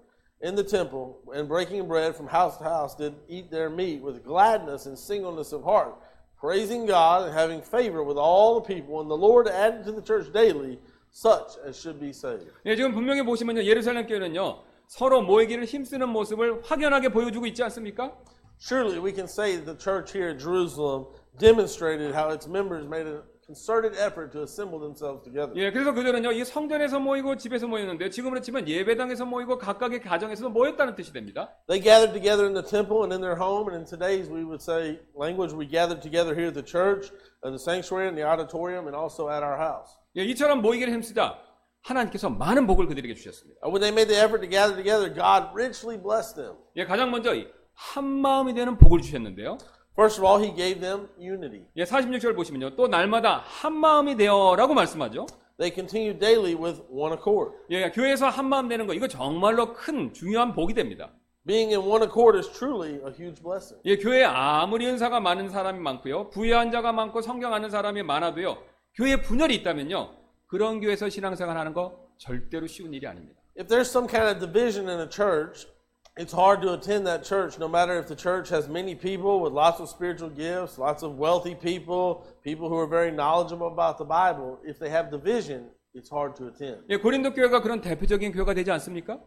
[0.41, 4.25] in the temple and breaking bread from house to house did eat their meat with
[4.25, 5.97] gladness and singleness of heart,
[6.39, 9.01] praising God and having favor with all the people.
[9.01, 10.79] And the Lord added to the church daily
[11.11, 12.47] such as should be saved.
[12.65, 13.65] 예, 지금 분명히 보시면요.
[13.65, 14.63] 예루살렘 교회는요.
[14.87, 18.13] 서로 모이기를 힘쓰는 모습을 확연하게 보여주고 있지 않습니까?
[18.61, 21.07] Surely we can say that the church here at Jerusalem
[21.39, 25.54] demonstrated how its members made a concerted effort to assemble themselves together.
[25.56, 26.32] 예, 그래서 그들은요.
[26.32, 31.52] 이 성전에서 모이고 집에서 모였는데 지금으로 치면 예배당에서 모이고 각각의 가정에서도 모였다는 뜻이 됩니다.
[31.68, 34.62] They gathered together in the temple and in their home, and in today's we would
[34.64, 37.12] say language, we gathered together here at the church,
[37.44, 39.92] in the sanctuary, in the auditorium, and also at our house.
[40.16, 41.38] 예, 이처럼 모이기를 힘쓰자
[41.84, 43.60] 하나님께서 많은 복을 그들에게 주셨습니다.
[43.68, 46.56] When they made the effort to gather together, God richly blessed them.
[46.78, 49.58] 예, 가장 먼저 이한 마음이 되는 복을 주셨는데요.
[49.96, 51.66] First of all, He gave them unity.
[51.76, 52.76] 예, 46절 보시면요.
[52.76, 55.28] 또 날마다 한 마음이 되어라고 말씀하죠.
[55.60, 57.52] They continued daily with one accord.
[57.70, 61.12] 예, 교회에서 한 마음 되는 거 이거 정말로 큰 중요한 복이 됩니다.
[61.46, 63.80] Being in one accord is truly a huge blessing.
[63.86, 66.32] 예, 교회에 아무리 은사가 많은 사람이 많고요.
[66.32, 68.58] 부유한 자가 많고 성경 아는 사람이 많아도요.
[68.96, 70.10] 교회에 분열이 있다면요.
[70.48, 73.40] 그런 교회에서 신앙생활 하는 거 절대로 쉬운 일이 아닙니다.
[73.60, 75.68] If there's some kind of division in a church,
[76.17, 79.53] it's hard to attend that church no matter if the church has many people with
[79.53, 84.05] lots of spiritual gifts, lots of wealthy people, people who are very knowledgeable about the
[84.05, 84.59] Bible.
[84.65, 86.83] If they have division, it's hard to attend.
[86.91, 89.21] 예, 고린도 교회가 그런 대표적인 교회가 되지 않습니까?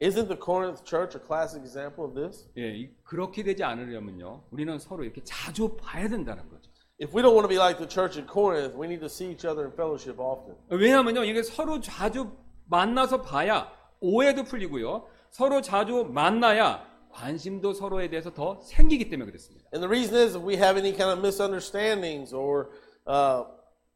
[0.00, 2.48] Isn't the Corinth church a classic example of this?
[2.58, 4.44] 예, 이- 그렇게 되지 않으려면요.
[4.50, 6.70] 우리는 서로 이렇게 자주 봐야 된다는 거죠.
[7.02, 9.30] If we don't want to be like the church at Corinth, we need to see
[9.32, 10.54] each other in fellowship often.
[10.70, 12.30] 왜냐하면요, 이게 서로 자주
[12.68, 15.04] 만나서 봐야 오해도 풀리고요.
[15.31, 19.67] 서로 자주 만나야 관심도 서로에 대해서 더 생기기 때문에 그렇습니다.
[19.73, 22.69] And the reason is if we have any kind of misunderstandings or
[23.07, 23.45] uh,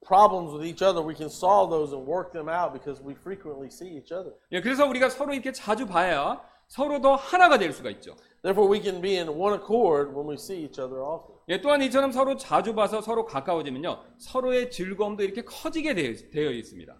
[0.05, 3.67] problems with each other, we can solve those and work them out because we frequently
[3.67, 4.33] see each other.
[4.51, 8.15] 예, 그래서 우리가 서로 이렇게 자주 봐야 서로 더 하나가 될 수가 있죠.
[8.41, 11.35] Therefore, we can be in one accord when we see each other often.
[11.49, 16.95] 예, 또한 이처럼 서로 자주 봐서 서로 가까워지면요, 서로의 즐거움도 이렇게 커지게 되어, 되어 있습니다.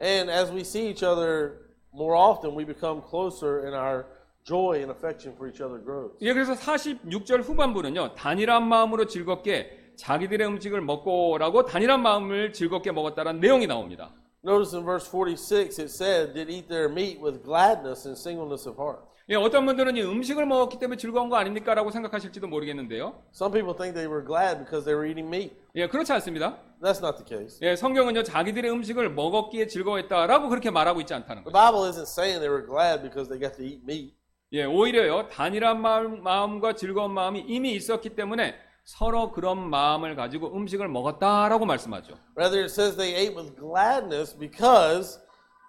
[0.00, 4.06] And as we see each other more often, we become closer and our
[4.44, 6.12] joy and affection for each other grows.
[6.20, 13.66] 예, 그래서 46절 후반부는요, 단일한 마음으로 즐겁게 자기들의 음식을 먹고라고 단일한 마음을 즐겁게 먹었다는 내용이
[13.66, 14.10] 나옵니다.
[14.44, 18.76] Notice in verse 46, it said, did eat their meat with gladness and singleness of
[18.78, 19.02] heart.
[19.30, 21.74] 예, 어떤 분들은 이 음식을 먹었기 때문에 즐거운 거 아닙니까?
[21.74, 23.22] 라고 생각하실지도 모르겠는데요.
[23.34, 25.54] Some people think they were glad because they were eating meat.
[25.74, 26.56] 예, 그렇지 않습니다.
[26.80, 27.58] That's not the case.
[27.60, 31.52] 예, 성경은요, 자기들의 음식을 먹었기에 즐거워했다라고 그렇게 말하고 있지 않다는 The 거죠.
[31.52, 34.14] Bible isn't saying they were glad because they got to eat meat.
[34.52, 38.54] 예, 오히려요, 단일한 마음, 마음과 즐거운 마음이 이미 있었기 때문에
[38.84, 42.14] 서로 그런 마음을 가지고 음식을 먹었다라고 말씀하죠.
[42.34, 45.20] Rather, it says they ate with gladness because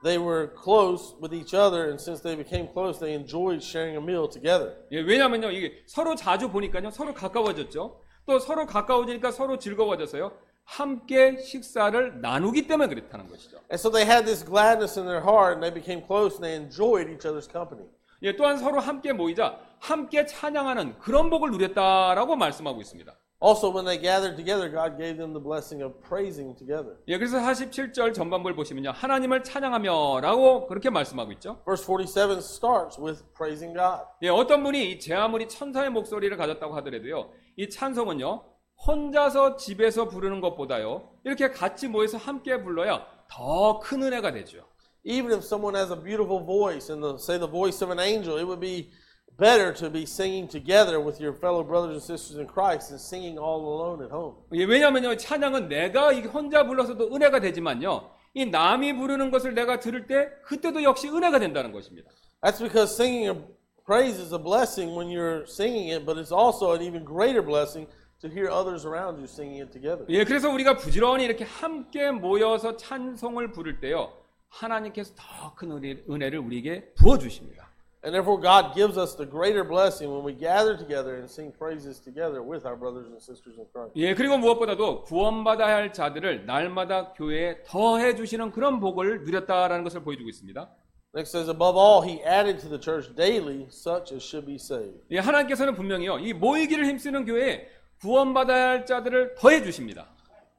[0.03, 4.01] they were close with each other, and since they became close, they enjoyed sharing a
[4.01, 4.75] meal together.
[4.91, 8.01] 예, 왜냐면요, 이게 서로 자주 보니까요, 서로 가까워졌죠.
[8.25, 10.31] 또 서로 가까워지니까 서로 즐거워져서요,
[10.63, 13.57] 함께 식사를 나누기 때문에 그렇다는 것이죠.
[13.71, 16.55] And so they had this gladness in their heart, and they became close, and they
[16.55, 17.89] enjoyed each other's company.
[18.21, 23.13] 예, 또한 서로 함께 모이자 함께 찬양하는 그런 복을 누렸다라고 말씀하고 있습니다.
[23.41, 26.97] Also, when they gathered together, God gave them the blessing of praising together.
[27.07, 28.91] 예, 그래서 47절 전반부를 보시면요.
[28.91, 31.61] 하나님을 찬양하며라고 그렇게 말씀하고 있죠.
[31.63, 34.03] Verse 47 starts with praising God.
[34.23, 37.29] 예, 어떤 분이 이제 아무리 천사의 목소리를 가졌다고 하더라도요.
[37.55, 38.43] 이 찬송은요.
[38.85, 41.09] 혼자서 집에서 부르는 것보다요.
[41.23, 44.65] 이렇게 같이 모여서 함께 불러야 더 큰 은혜가 되죠.
[45.05, 48.37] Even if someone has a beautiful voice, and the, say the voice of an angel,
[48.37, 48.91] it would be
[49.39, 53.37] better to be singing together with your fellow brothers and sisters in Christ than singing
[53.39, 54.35] all alone at home.
[54.53, 55.15] 예, 왜냐면요.
[55.17, 58.09] 찬양은 내가 혼자 불러서도 은혜가 되지만요.
[58.35, 62.11] 이 남이 부르는 것을 내가 들을 때 그때도 역시 은혜가 된다는 것입니다.
[62.41, 63.43] That's because singing a
[63.85, 67.87] praise is a blessing when you're singing it, but it's also an even greater blessing
[68.21, 70.05] to hear others around you singing it together.
[70.09, 74.13] 예, 그래서 우리가 부지런히 이렇게 함께 모여서 찬송을 부를 때요.
[74.49, 75.71] 하나님께서 더 큰
[76.09, 77.68] 은혜를 우리에게 부어 주십니다.
[78.01, 81.99] And therefore, God gives us the greater blessing when we gather together and sing praises
[81.99, 83.91] together with our brothers and sisters in Christ.
[83.97, 90.29] 예, 그리고 무엇보다도 구원받아야 할 자들을 날마다 교회에 더해 주시는 그런 복을 누렸다라는 것을 보여주고
[90.29, 90.69] 있습니다.
[91.13, 95.01] Next says, above all, He added to the church daily such as should be saved.
[95.11, 96.19] 예, 하나님께서는 분명히요.
[96.19, 97.67] 이 모이기를 힘쓰는 교회에
[97.99, 100.07] 구원받아야 할 자들을 더해 주십니다.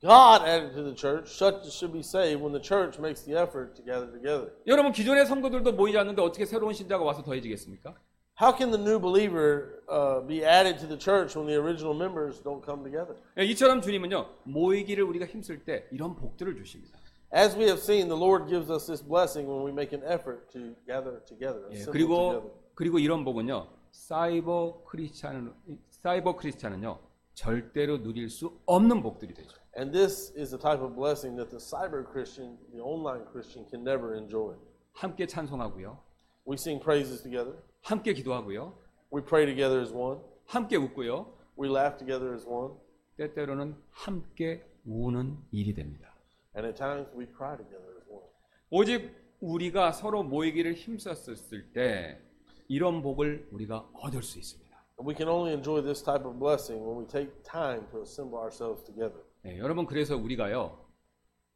[0.03, 3.37] God added to the church such as should be saved when the church makes the
[3.37, 4.51] effort to gather together.
[4.67, 7.95] 여러분 기존의 성도들도 모이지 않는데 어떻게 새로운 신자가 와서 더해지겠습니까?
[8.41, 12.43] How can the new believer uh, be added to the church when the original members
[12.43, 13.15] don't come together?
[13.37, 14.27] 예, 이처럼 주님은요.
[14.45, 16.97] 모이기를 우리가 힘쓸 때 이런 복들을 주십니다.
[17.37, 20.49] As we have seen, the Lord gives us this blessing when we make an effort
[20.53, 21.69] to gather together.
[21.73, 21.93] 예, assemble together.
[21.93, 23.69] 그리고 그리고 이런 복은요.
[23.93, 25.53] 사이버 크리스찬은
[25.91, 26.99] 사이버 크리스찬은요.
[27.35, 29.60] 절대로 누릴 수 없는 복들이 되죠.
[29.77, 33.85] And this is the type of blessing that the cyber Christian, the online Christian, can
[33.85, 34.55] never enjoy.
[34.95, 35.97] 함께 찬송하고요.
[36.45, 37.55] We sing praises together.
[37.83, 38.75] 함께 기도하고요.
[39.13, 40.19] We pray together as one.
[40.47, 41.33] 함께 웃고요.
[41.57, 42.75] We laugh together as one.
[43.17, 46.13] 때때로는 함께 우는 일이 됩니다.
[46.57, 48.27] And at times we cry together as one.
[48.71, 52.21] 오직 우리가 서로 모이기를 힘썼을 때
[52.67, 54.71] 이런 복을 우리가 얻을 수 있습니다.
[54.99, 58.39] And we can only enjoy this type of blessing when we take time to assemble
[58.39, 59.23] ourselves together.
[59.43, 60.79] 네, 여러분 그래서 우리가요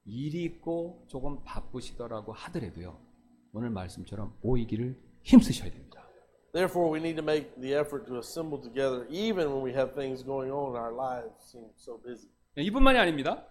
[0.06, 2.98] 일이 있고 조금 바쁘시더라고 하더라도요
[3.52, 6.02] 오늘 말씀처럼 모이기를 힘쓰셔야 됩니다.
[6.52, 10.24] Therefore, we need to make the effort to assemble together even when we have things
[10.24, 12.28] going on and our lives seem so busy.
[12.54, 13.44] 네, 이뿐만이 아닙니다.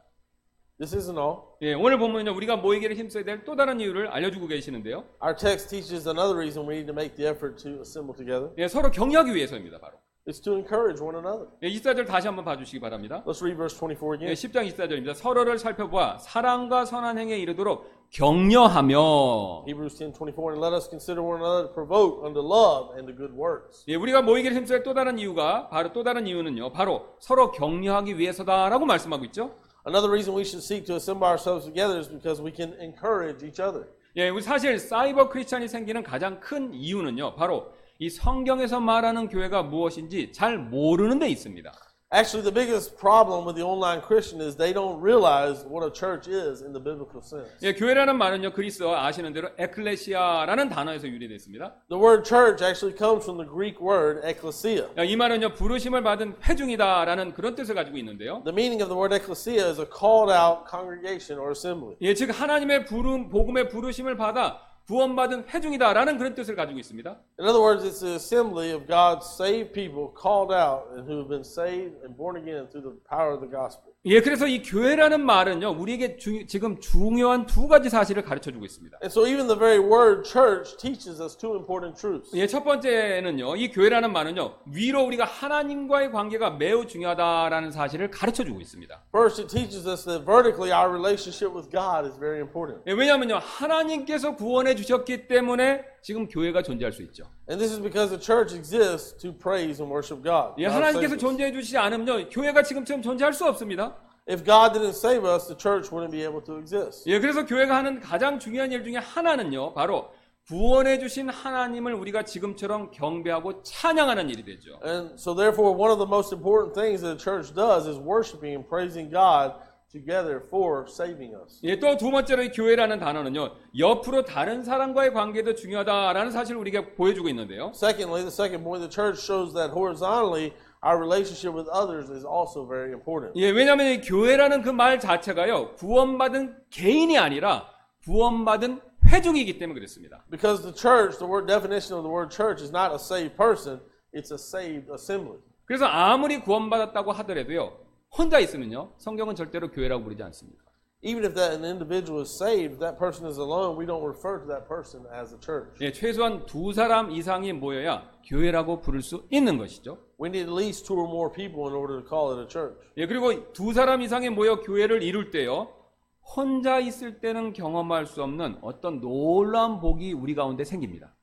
[0.79, 1.55] This isn't all.
[1.61, 5.05] 예, 오늘 보면요 우리가 모이기를 힘써야 될 또 다른 이유를 알려주고 계시는데요.
[5.21, 8.51] Our text teaches another reason we need to make the effort to assemble together.
[8.57, 9.79] 예, 서로 격려하기 위해서입니다.
[9.79, 11.47] 바로 It's to encourage one another.
[11.63, 13.21] 예, 24절 다시 한번 봐주시기 바랍니다.
[13.27, 14.33] Let's read verse 24 예, again.
[14.33, 15.15] 10장 24절입니다.
[15.15, 21.67] 서로를 살펴보아 사랑과 선한 행에 이르도록 격려하며 Hebrews 10:24 and let us consider one another
[21.67, 23.83] to provoke unto love and to good works.
[23.89, 26.71] 예, 우리가 모이기를 힘써야 할또 다른 이유가 바로 또 다른 이유는요.
[26.71, 29.51] 바로 서로 격려하기 위해서다라고 말씀하고 있죠.
[29.85, 33.61] Another reason we should seek to assemble ourselves together is because we can encourage each
[33.61, 33.89] other.
[34.15, 37.35] 예, 우리 사실 사이버 크리스찬이 생기는 가장 큰 이유는요.
[37.35, 41.71] 바로 이 성경에서 말하는 교회가 무엇인지 잘 모르는 데 있습니다.
[42.15, 46.27] Actually, the biggest problem with the online Christian is they don't realize what a church
[46.27, 47.49] is in the biblical sense.
[47.63, 48.53] 예, 교회라는 말은요.
[48.53, 51.73] 그리스어 아시는 대로 에클레시아라는 단어에서 유래됐습니다.
[51.89, 54.89] The word church actually comes from the Greek word ecclesia.
[55.03, 55.53] 이 말은요.
[55.55, 58.43] 부르심을 받은 회중이다라는 그런 뜻을 가지고 있는데요.
[58.45, 61.95] The meaning of the word ecclesia is a called out congregation or assembly.
[62.01, 67.10] 예, 즉 하나님의 부름 복음의 부르심을 받아 구원받은 회중이다라는 그런 뜻을 가지고 있습니다.
[67.38, 71.28] In other words, it's the assembly of God's saved people called out and who have
[71.28, 73.91] been saved and born again through the power of the gospel.
[74.05, 78.97] 예, 그래서 이 교회라는 말은요, 우리에게 주- 지금 중요한 두 가지 사실을 가르쳐 주고 있습니다.
[79.01, 82.35] And so even the very word church teaches us two important truths.
[82.35, 88.59] 예, 첫 번째는요, 이 교회라는 말은요, 위로 우리가 하나님과의 관계가 매우 중요하다라는 사실을 가르쳐 주고
[88.59, 89.03] 있습니다.
[89.15, 92.83] First, it teaches us that vertically our relationship with God is very important.
[92.85, 97.23] 예, 왜냐하면요, 하나님께서 구원해 주셨기 때문에 지금 교회가 존재할 수 있죠.
[97.49, 100.53] And this is because the church exists to praise and worship God.
[100.59, 101.17] 예, 하나님께서.
[101.17, 103.95] 존재해 주시지 않으면요, 교회가 지금처럼 존재할 수 없습니다.
[104.29, 107.09] If God didn't save us, the church wouldn't be able to exist.
[107.09, 110.11] 예, 그래서 교회가 하는 가장 중요한 일 중에 하나는요, 바로
[110.45, 114.77] 구원해 주신 하나님을 우리가 지금처럼 경배하고 찬양하는 일이 되죠.
[114.83, 118.55] And so, therefore, one of the most important things that the church does is worshiping
[118.55, 119.55] and praising God
[119.93, 121.59] together for saving us.
[121.63, 127.29] 예, 또 두 번째로 이 교회라는 단어는요, 옆으로 다른 사람과의 관계도 중요하다라는 사실을 우리가 보여주고
[127.29, 127.71] 있는데요.
[127.75, 130.51] Secondly, the second point, the church shows that horizontally,
[130.83, 133.31] our relationship with others is also very important.
[133.39, 137.69] 예, 왜냐하면 이 교회라는 그 말 자체가요, 구원받은 개인이 아니라
[138.03, 140.23] 구원받은 회중이기 때문에 그렇습니다.
[140.31, 143.79] Because the church, the word definition of the word church is not a saved person,
[144.13, 145.39] it's a saved assembly.
[145.65, 147.71] 그래서 아무리 구원받았다고 하더라도요,
[148.15, 150.63] 혼자 있으면요, 성경은 절대로 교회라고 부르지 않습니다.
[151.05, 154.47] Even if that an individual is saved, that person is alone, we don't refer to
[154.47, 155.75] that person as a church.
[155.81, 159.97] 예, 최소한 두 사람 이상이 모여야 교회라고 부를 수 있는 것이죠.
[160.21, 162.79] We need at least two or more people in order to call it a church.
[162.97, 165.73] 예, 그리고 두 사람 이상이 모여 교회를 이룰 때요,
[166.21, 171.13] 혼자 있을 때는 경험할 수 없는 어떤 놀라운 복이 우리 가운데 생깁니다.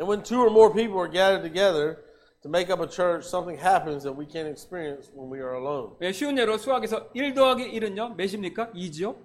[0.00, 2.05] And when two or more people are gathered together
[2.46, 5.96] to make up a church, something happens that we can't experience when we are alone.
[6.00, 8.70] 예, 쉬운 예로 수학에서 1 더하기 1은요, 몇입니까?
[8.72, 9.16] 2지요?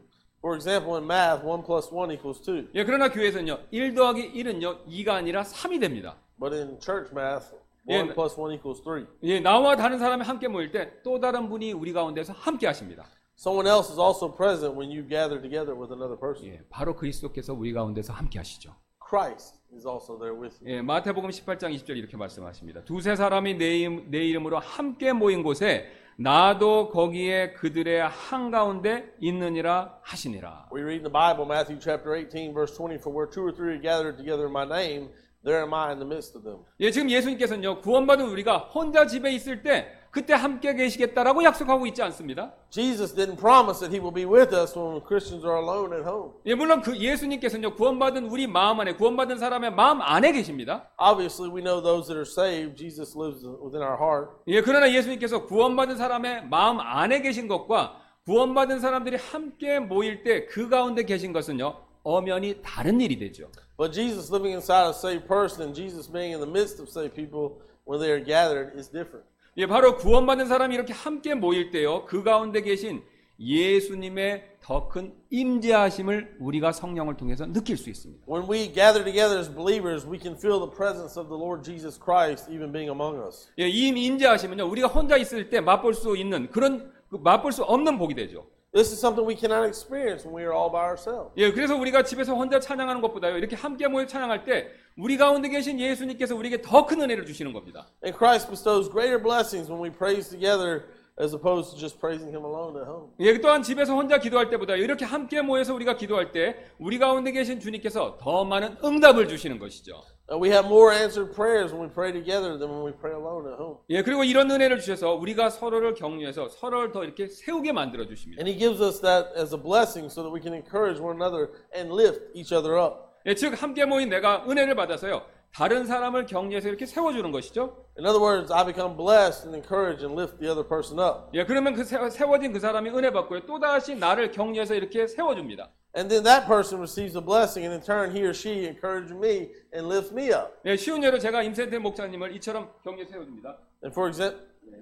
[0.41, 2.69] For example, in math, 1 plus 1 equals 2.
[2.73, 6.17] 예, 그러나 교회에서는요, 1 더하기 1은요, 2가 아니라 3이 됩니다.
[6.39, 7.53] But in church math,
[7.87, 8.13] 1 Yeah.
[8.15, 9.07] plus 1 equals 3.
[9.23, 13.05] 예, 나와 다른 사람이 함께 모일 때 또 다른 분이 우리 가운데서 함께 하십니다.
[13.37, 16.47] Someone else is also present when you gather together with another person.
[16.49, 18.73] 예, 바로 그리스도께서 우리 가운데서 함께 하시죠.
[19.07, 20.69] Christ is also there with you.
[20.69, 22.83] 예, 마태복음 18장 20절 이렇게 말씀하십니다.
[22.83, 30.69] 두세 사람이 내, 이름, 내 이름으로 함께 모인 곳에 나도 거기에 그들의 한가운데 있느니라 하시니라.
[30.73, 33.73] We read in the Bible, Matthew chapter 18, verse 20, For where two or three
[33.75, 35.09] are gathered together in my name,
[35.43, 36.65] there am I in the midst of them.
[36.79, 42.53] 예, 지금 예수님께서는요, 구원받은 우리가 혼자 집에 있을 때 그때 함께 계시겠다라고 약속하고 있지 않습니다.
[42.69, 46.33] Jesus didn't promise that he will be with us when Christians are alone at home.
[46.45, 50.89] 예, 물론 그 예수님께서는요, 구원받은 우리 마음 안에, 구원받은 사람의 마음 안에 계십니다.
[50.99, 54.31] Obviously, we know those that are saved, Jesus lives within our heart.
[54.47, 57.95] 예, 그러나 예수님께서 구원받은 사람의 마음 안에 계신 것과
[58.25, 63.47] 구원받은 사람들이 함께 모일 때 그 가운데 계신 것은요, 엄연히 다른 일이 되죠.
[63.77, 67.15] But Jesus living inside a saved person and Jesus being in the midst of saved
[67.15, 69.25] people when they are gathered is different.
[69.57, 73.03] 예, 바로 구원받은 사람이 이렇게 함께 모일 때요, 그 가운데 계신
[73.37, 78.23] 예수님의 더 큰 임재하심을 우리가 성령을 통해서 느낄 수 있습니다.
[78.31, 81.99] When we gather together as believers, we can feel the presence of the Lord Jesus
[81.99, 83.49] Christ even being among us.
[83.59, 87.97] 예, 이 임재하심은요, 우리가 혼자 있을 때 맛볼 수 있는 그런 그 맛볼 수 없는
[87.97, 88.45] 복이 되죠.
[88.73, 91.33] This is something we cannot experience when we are all by ourselves.
[91.35, 95.79] 예, 그래서 우리가 집에서 혼자 찬양하는 것보다요, 이렇게 함께 모여 찬양할 때 우리 가운데 계신
[95.79, 97.87] 예수님께서 우리에게 더 큰 은혜를 주시는 겁니다.
[98.03, 100.85] And Christ bestows greater blessings when we praise together
[101.21, 103.11] as opposed to just praising Him alone at home.
[103.19, 107.59] 예, 또한 집에서 혼자 기도할 때보다 이렇게 함께 모여서 우리가 기도할 때 우리 가운데 계신
[107.59, 110.01] 주님께서 더 많은 응답을 주시는 것이죠.
[110.29, 113.47] And we have more answered prayers when we pray together than when we pray alone
[113.51, 113.77] at home.
[113.89, 118.41] 예, 그리고 이런 은혜를 주셔서 우리가 서로를 격려해서 서로를 더 이렇게 세우게 만들어 주십니다.
[118.41, 121.51] And He gives us that as a blessing so that we can encourage one another
[121.75, 123.10] and lift each other up.
[123.25, 125.21] 예, 즉 함께 모인 내가 은혜를 받아서요.
[125.53, 127.85] 다른 사람을 격려해서 이렇게 세워주는 것이죠.
[127.99, 131.29] In other words, I become blessed and encourage and lift the other person up.
[131.33, 133.41] 예, 그러면 그 세- 세워진 그 사람이 은혜 받고요.
[133.45, 135.69] 또 다시 나를 격려해서 이렇게 세워줍니다.
[135.93, 139.51] And then that person receives a blessing, and in turn, he or she encourages me
[139.75, 140.55] and lifts me up.
[140.65, 143.57] 예, 쉬운 예로 제가 임센태 목사님을 이처럼 격려 세워줍니다.
[143.83, 144.39] And for example,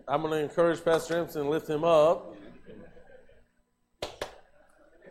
[0.07, 2.29] I'm going to encourage Pastor Emerson and lift him up.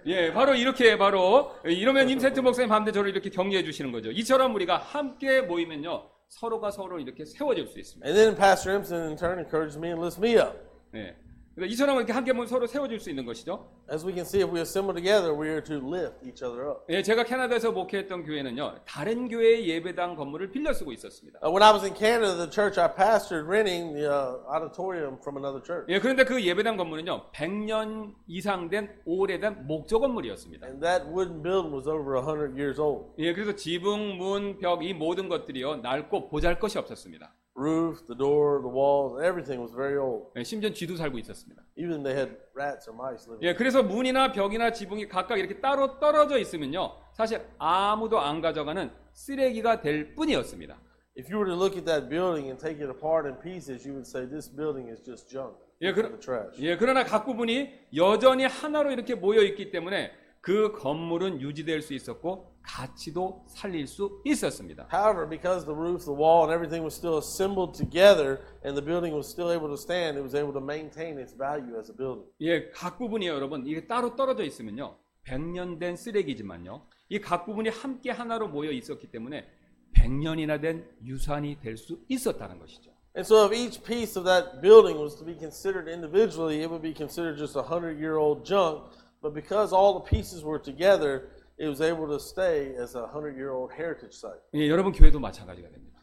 [0.07, 4.11] 예, 바로 이렇게 바로 이러면 임센트 목사님 밤새 저를 이렇게 격려해 주시는 거죠.
[4.11, 8.07] 이처럼 우리가 함께 모이면요 서로가 서로 이렇게 세워질 수 있습니다.
[8.07, 10.59] And then Pastor Emerson, in turn, encourages me and lifts me up.
[10.95, 11.17] 예,
[11.59, 13.69] 그래서 이처럼 이렇게 함께 모여 서로 세워질 수 있는 것이죠.
[13.93, 16.85] As we can see, if we assemble together, we are to lift each other up.
[16.89, 21.41] 예, 제가 캐나다에서 목회했던 교회는요 다른 교회의 예배당 건물을 빌려 쓰고 있었습니다.
[21.43, 25.37] Uh, when I was in Canada, the church I pastored renting the uh, auditorium from
[25.37, 25.91] another church.
[25.91, 30.65] 예, 그런데 그 예배당 건물은요 100년 이상 된 오래된 목조 건물이었습니다.
[30.65, 33.11] And that wooden building was over 100 years old.
[33.19, 37.35] 예, 그래서 지붕, 문, 벽 이 모든 것들이요 낡고 보잘 것이 없었습니다.
[37.59, 40.31] Roof, the door, the walls, everything was very old.
[40.37, 41.61] 예, 심지어 쥐도 살고 있었습니다.
[41.77, 43.45] Even they had rats or mice living.
[43.45, 49.81] 예, 그래서 문이나 벽이나 지붕이 각각 이렇게 따로 떨어져 있으면요, 사실 아무도 안 가져가는 쓰레기가
[49.81, 50.79] 될 뿐이었습니다.
[51.19, 53.93] If you were to look at that building and take it apart in pieces, you
[53.99, 55.57] would say this building is just junk.
[55.83, 56.63] 예, 그, the trash.
[56.63, 62.58] 예, 그러나 각 부분이 여전히 하나로 이렇게 모여 있기 때문에 그 건물은 유지될 수 있었고
[62.69, 64.87] 가치도 살릴 수 있었습니다.
[64.93, 69.17] However, because the roof, the wall, and everything was still assembled together and the building
[69.17, 72.29] was still able to stand, it was able to maintain its value as a building.
[72.43, 73.67] 예, 각 부분이요, 여러분.
[73.67, 74.97] 이게 따로 떨어져 있으면요.
[75.27, 76.83] 100년 된 쓰레기지만요.
[77.11, 79.49] 이 각 부분이 함께 하나로 모여 있었기 때문에
[79.97, 82.91] 100년이나 된 유산이 될 수 있었다는 것이죠.
[83.17, 86.83] And so, if each piece of that building was to be considered individually, it would
[86.83, 88.85] be considered just a hundred year old junk.
[89.21, 93.37] But because all the pieces were together, it was able to stay as a hundred
[93.37, 94.41] year old heritage site.
[94.55, 95.99] 예, 여러분 교회도 마찬가지가 됩니다.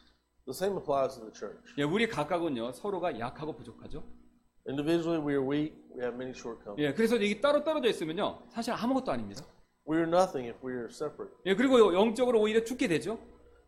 [0.45, 1.73] The same applies to the church.
[1.77, 4.03] 예, 우리 각각은요 서로가 약하고 부족하죠.
[4.67, 6.81] Individually, we are weak, we have many shortcomings.
[6.81, 9.45] 예, 그래서 이게 따로 떨어져 있으면요 사실 아무것도 아닙니다.
[9.87, 11.35] We are nothing if we are separate.
[11.45, 13.19] 예, 그리고 영적으로 오히려 죽게 되죠.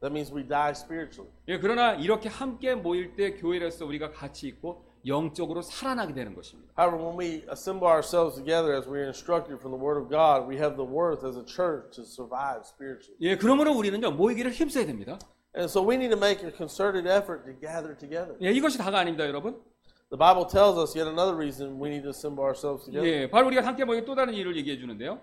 [0.01, 1.31] That means we die spiritually.
[1.47, 6.73] 예, 그러나 이렇게 함께 모일 때 교회로서 우리가 같이 있고 영적으로 살아나게 되는 것입니다.
[6.77, 10.47] However, when we assemble ourselves together as we are instructed from the Word of God,
[10.47, 13.17] we have the worth as a church to survive spiritually.
[13.21, 15.17] 예, 그러므로 우리는요 모이기를 힘써야 됩니다.
[15.55, 18.37] And so we need to make a concerted effort to gather together.
[18.41, 19.61] 예, 이것이 다가 아닙니다, 여러분.
[20.09, 23.07] The Bible tells us yet another reason we need to assemble ourselves together.
[23.07, 25.19] 예, 바로 우리가 함께 모인 또 다른 이유를 얘기해 주는데요.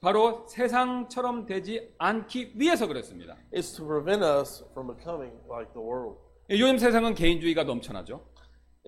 [0.00, 3.36] 바로 세상처럼 되지 않기 위해서 그렇습니다.
[3.52, 6.18] It's to prevent us from becoming like the world.
[6.50, 8.22] 예, 요즘 세상은 개인주의가 넘쳐나죠.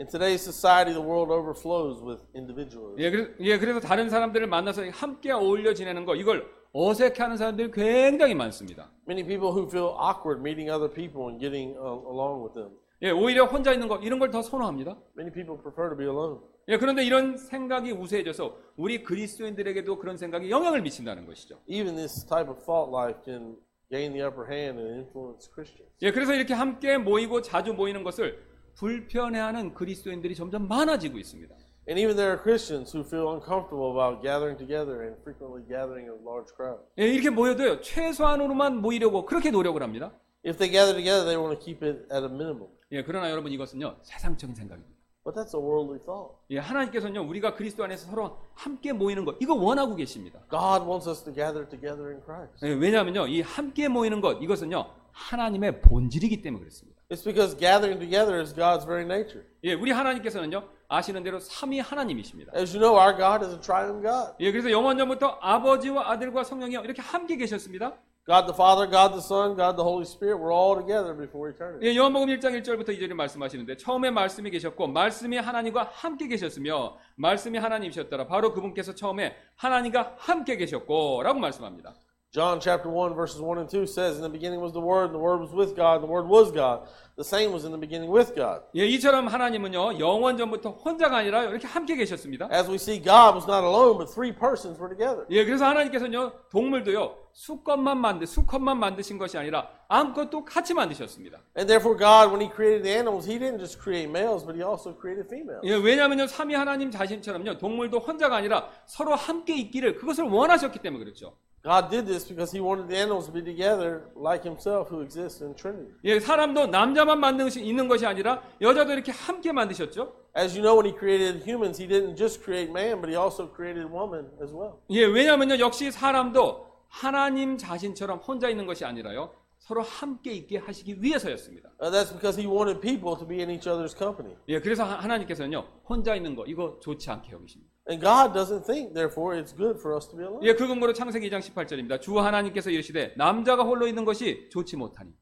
[0.00, 2.96] In today's society, the world overflows with individualism.
[2.98, 8.34] 예, 그래, 예, 그래서 다른 사람들을 만나서 함께 어울려 지내는 거 이걸 어색해하는 사람들이 굉장히
[8.34, 8.90] 많습니다.
[9.06, 12.70] Many people who feel awkward meeting other people and getting uh, along with them.
[13.02, 14.96] 예, 오히려 혼자 있는 거 이런 걸 더 선호합니다.
[15.18, 16.40] Many people prefer to be alone.
[16.68, 21.58] 예, 그런데 이런 생각이 우세해져서 우리 그리스도인들에게도 그런 생각이 영향을 미친다는 것이죠.
[21.66, 23.54] Even this type of thought life can
[23.92, 25.92] gain the upper hand and influence Christians.
[26.00, 28.48] 예, 그래서 이렇게 함께 모이고 자주 모이는 것을
[28.80, 31.54] 불편해하는 그리스도인들이 점점 많아지고 있습니다.
[31.86, 36.16] And even there are Christians who feel uncomfortable about gathering together and frequently gathering a
[36.24, 36.80] large crowd.
[36.98, 40.12] 예, 이렇게 모여도요 최소한으로만 모이려고 그렇게 노력을 합니다.
[40.46, 42.68] If they gather together, they want to keep it at a minimum.
[42.92, 44.96] 예, 그러나 여러분 이것은요 세상적인 생각입니다.
[45.24, 46.40] But that's a worldly thought.
[46.48, 50.40] 예, 하나님께서는요 우리가 그리스도 안에서 서로 함께 모이는 것 이거 원하고 계십니다.
[50.48, 52.64] God wants us to gather together in Christ.
[52.64, 56.89] 예, 왜냐하면요 이 함께 모이는 것 이것은요 하나님의 본질이기 때문에 그렇습니다.
[57.10, 59.44] It's because gathering together is God's very nature.
[59.64, 62.52] 예, 우리 하나님께서는요 아시는 대로 삼위 하나님이십니다.
[62.56, 64.34] As you know, our God is a triune God.
[64.38, 67.96] 예, 그래서 영원전부터 아버지와 아들과 성령이 이렇게 함께 계셨습니다.
[68.26, 71.82] God the Father, God the Son, God the Holy Spirit, we're all together before eternity.
[71.82, 78.28] 예, 요한복음 1장 1절부터 2절에 말씀하시는데 처음에 말씀이 계셨고 말씀이 하나님과 함께 계셨으며 말씀이 하나님이셨더라.
[78.28, 81.92] 바로 그분께서 처음에 하나님과 함께 계셨고라고 말씀합니다.
[82.32, 85.14] John chapter 1, verses 1 and 2 says, In the beginning was the Word, and
[85.14, 86.86] the Word was with God, and the Word was God.
[87.16, 88.62] The same was in the beginning with God.
[88.76, 92.48] 예, 이처럼 하나님은요 영원 전부터 혼자가 아니라 이렇게 함께 계셨습니다.
[92.52, 95.26] As we see, God was not alone, but three persons were together.
[95.30, 101.40] 예, 그래서 하나님께서는요 동물도요 수컷만 만드 수컷만 만드신 것이 아니라 암컷도 같이 만드셨습니다.
[101.58, 104.62] And therefore, God, when He created the animals, He didn't just create males, but He
[104.62, 105.66] also created females.
[105.66, 111.34] 예, 왜냐하면요 삼위 하나님 자신처럼요 동물도 혼자가 아니라 서로 함께 있기를 그것을 원하셨기 때문에 그렇죠.
[111.62, 115.42] God did this because He wanted the animals to be together like Himself, who exists
[115.44, 115.92] in Trinity.
[116.04, 120.12] 예, 사람도 남자만 만드는 것이 있는 것이 아니라 여자도 이렇게 함께 만드셨죠.
[120.36, 123.46] As you know, when He created humans, He didn't just create man, but He also
[123.52, 124.80] created woman as well.
[124.90, 131.68] 예, 왜냐하면요 역시 사람도 하나님 자신처럼 혼자 있는 것이 아니라요 서로 함께 있게 하시기 위해서였습니다.
[131.80, 134.34] Uh, that's because He wanted people to be in each other's company.
[134.48, 137.69] 예, 그래서 하- 하나님께서는요 혼자 있는 거 이거 좋지 않게 여기십니다.
[137.88, 140.46] And God doesn't think, therefore, it's good for us to be alone.
[140.46, 142.00] 예, 그 근거로 창세기 2장 18절입니다.
[142.00, 145.12] 주 하나님께서 이르시되 남자가 홀로 있는 것이 좋지 못하니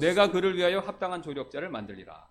[0.00, 2.28] 내가 그를 위하여 합당한 조력자를 만들리라.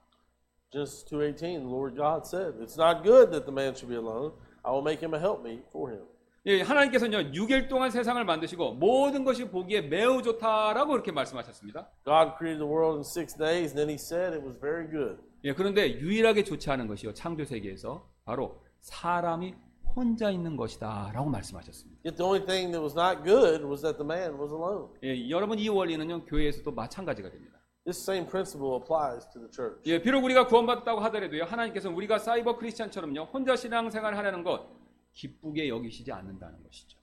[0.71, 4.33] Genesis 2.18, the Lord God said, It's not good that the man should be alone.
[4.65, 6.03] I will make him a helpmeet for him.
[6.45, 11.89] 예, 하나님께서는요 6일 동안 세상을 만드시고 모든 것이 보기에 매우 좋다라고 그렇게 말씀하셨습니다.
[12.03, 15.21] God created the world in six days, and then he said it was very good.
[15.45, 19.55] 예, 그런데 유일하게 좋지 않은 것이요 창조 세계에서 바로 사람이
[19.95, 22.01] 혼자 있는 것이다라고 말씀하셨습니다.
[22.03, 24.89] Yet the only thing that was not good was that the man was alone.
[25.03, 27.59] 예, 여러분 이 원리는요 교회에서도 마찬가지가 됩니다.
[27.85, 29.81] This same principle applies to the church.
[29.85, 34.67] 예, 비록 우리가 구원받았다고 하더라도요 하나님께서 우리가 사이버 크리스찬처럼요 혼자 신앙생활을 하려는 것
[35.13, 36.97] 기쁘게 여기시지 않는다는 것이죠.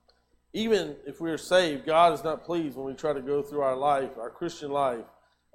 [0.53, 3.63] Even if we are saved, God is not pleased when we try to go through
[3.63, 5.07] our life, our Christian life,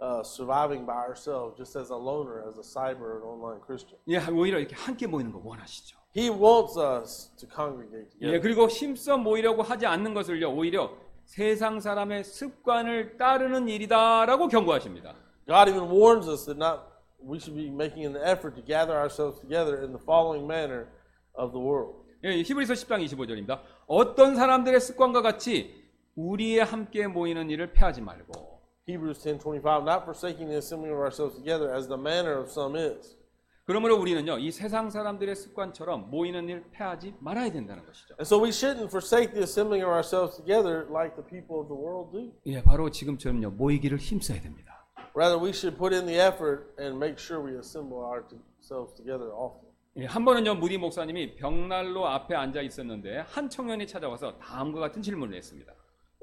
[0.02, 4.00] uh, surviving by ourselves, just as a loner, as a cyber and online Christian.
[4.08, 6.05] 예, 오히려 이렇게 함께 모이는 거 원하시죠.
[6.16, 8.42] He wants us to congregate 예, together.
[8.42, 10.92] 그리고 힘써 모이려고 하지 않는 것을요 오히려
[11.26, 15.14] 세상 사람의 습관을 따르는 일이다라고 경고하십니다.
[15.48, 16.84] God even warns us that not
[17.22, 20.88] we should be making an effort to gather ourselves together in the following manner
[21.36, 22.06] of the world.
[22.24, 23.60] 예, 히브리서 10장 25절입니다.
[23.88, 25.84] 어떤 사람들의 습관과 같이
[26.16, 28.56] 우리의 함께 모이는 일을 패하지 말고
[28.88, 33.18] Hebrews 10:25 not forsaking the assembling of ourselves together as the manner of some is.
[33.66, 38.14] 그러므로 우리는요 이 세상 사람들의 습관처럼 모이는 일 패하지 말아야 된다는 것이죠.
[38.14, 41.76] And so we shouldn't forsake the assembling of ourselves together like the people of the
[41.76, 42.32] world do.
[42.46, 44.86] 예, 바로 지금처럼요 모이기를 힘써야 됩니다.
[45.16, 49.66] Rather, we should put in the effort and make sure we assemble ourselves together often.
[49.98, 55.36] 예, 한 번은요 무디 목사님이 벽난로 앞에 앉아 있었는데 한 청년이 찾아와서 다음과 같은 질문을
[55.38, 55.74] 했습니다.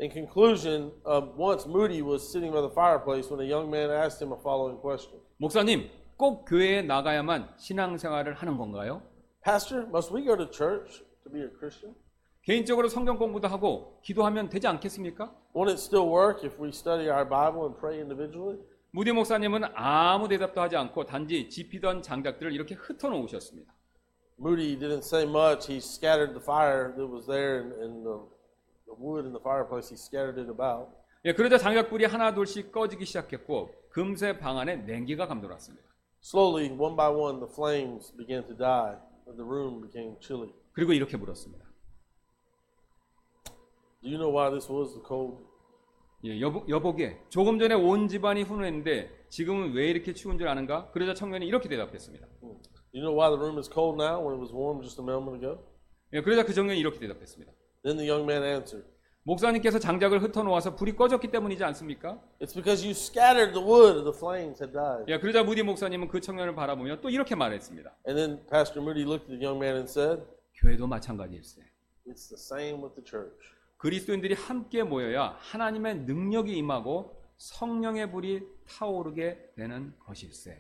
[0.01, 4.23] In conclusion, uh, once Moody was sitting by the fireplace when a young man asked
[4.23, 9.03] him a following question 목사님 꼭 교회에 나가야만 신앙생활을 하는 건가요?
[9.45, 11.95] Pastor, must we go to church to be a Christian?
[12.43, 15.33] 개인적으로 성경 공부도 하고 기도하면 되지 않겠습니까?
[15.55, 18.59] Won't it still work if we study our Bible and pray individually?
[18.91, 23.73] 무디 목사님은 아무 대답도 하지 않고 단지 집히던 장작들을 이렇게 흩어놓으셨습니다.
[24.39, 25.71] Moody didn't say much.
[25.71, 28.19] He scattered the fire that was there and, and the,
[28.87, 29.89] the wood in the fireplace.
[29.89, 30.91] He scattered it about.
[31.25, 35.92] 예, 그러자 장작불이 하나 둘씩 꺼지기 시작했고 금세 방 안에 냉기가 감돌았습니다.
[36.23, 38.95] Slowly, one by one, the flames began to die,
[39.27, 40.53] and the room became chilly.
[40.73, 41.65] 그리고 이렇게 물었습니다.
[44.03, 45.45] Do you know why this was the cold?
[46.25, 50.93] 예, 여보, 여보게 조금 전에 온 집안이 훈훈했는데 지금은 왜 이렇게 추운 줄 아는가?
[50.93, 52.25] 그러자 청년이 이렇게 대답했습니다.
[52.41, 52.49] Do
[52.95, 55.45] you know why the room is cold now when it was warm just a moment
[55.45, 55.61] ago?
[56.13, 57.53] 예, 그러자 그 청년이 이렇게 대답했습니다.
[57.83, 58.87] Then the young man answered,
[59.25, 62.21] 목사님께서 장작을 흩어놓아서 불이 꺼졌기 때문이지 않습니까?
[62.41, 65.05] It's because you scattered the wood, the flames had died.
[65.09, 67.91] 예, 그러자 무디 목사님은 그 청년을 바라보며 또 이렇게 말했습니다.
[68.09, 70.23] And then Pastor Moody looked at the young man and said,
[70.57, 71.63] 교회도 마찬가지일세.
[72.09, 73.39] It's the same with the church.
[73.77, 80.57] 그리스도인들이 함께 모여야 하나님의 능력이 임하고 성령의 불이 타오르게 되는 것일세.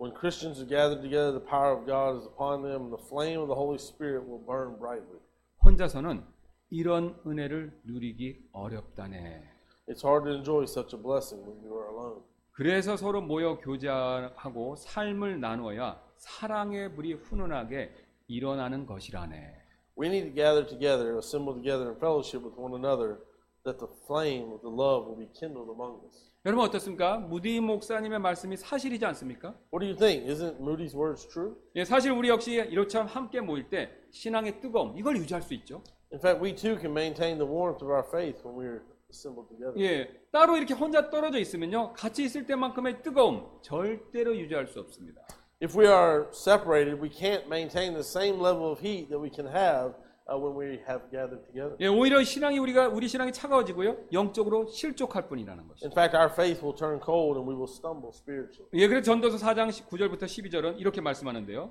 [0.00, 3.40] When Christians are gathered together, the power of God is upon them, and the flame
[3.40, 5.20] of the Holy Spirit will burn brightly.
[5.62, 6.24] 혼자서는
[6.70, 9.42] 이런 은혜를 누리기 어렵다네.
[9.88, 12.22] It's hard to enjoy such a blessing when you are alone.
[12.52, 17.92] 그래서 서로 모여 교제하고 삶을 나누어야 사랑의 불이 훈훈하게
[18.28, 19.60] 일어나는 것이라네.
[19.98, 23.18] We need to gather together, assemble together in fellowship with one another,
[23.64, 26.30] that the flame of the love will be kindled among us.
[26.46, 27.18] 여러분 어떻습니까?
[27.18, 29.54] 무디 목사님의 말씀이 사실이지 않습니까?
[29.72, 30.30] What do you think?
[30.30, 31.56] Isn't Moody's words true?
[31.74, 35.82] 예, 사실 우리 역시 이렇처럼 함께 모일 때 신앙의 뜨거움 이걸 유지할 수 있죠.
[36.12, 39.74] In fact, we too can maintain the warmth of our faith when we're assembled together.
[39.78, 45.20] 예, 따로 이렇게 혼자 떨어져 있으면요, 같이 있을 때만큼의 뜨거움 절대로 유지할 수 없습니다.
[45.62, 49.46] If we are separated, we can't maintain the same level of heat that we can
[49.46, 49.94] have
[50.26, 51.76] uh, when we have gathered together.
[51.78, 55.86] 예, 오히려 신앙이 우리가 우리 신앙이 차가워지고요, 영적으로 실족할 뿐이라는 것이죠.
[55.86, 58.66] In fact, our faith will turn cold and we will stumble spiritually.
[58.74, 61.70] 예, 그래서 전도서 4장 9절부터 12절은 이렇게 말씀하는데요.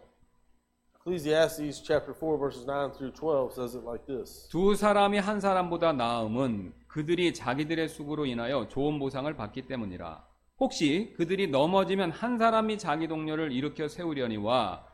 [1.10, 4.48] Ecclesiastes chapter 4 verses 9 through 12 says it like this.
[4.50, 10.24] 두 사람이 한 사람보다 나음은 그들이 자기들의 수고로 인하여 좋은 보상을 받기 때문이라.
[10.60, 14.86] 혹시 그들이 넘어지면 한 사람이 자기 동료를 일으켜 세우려니와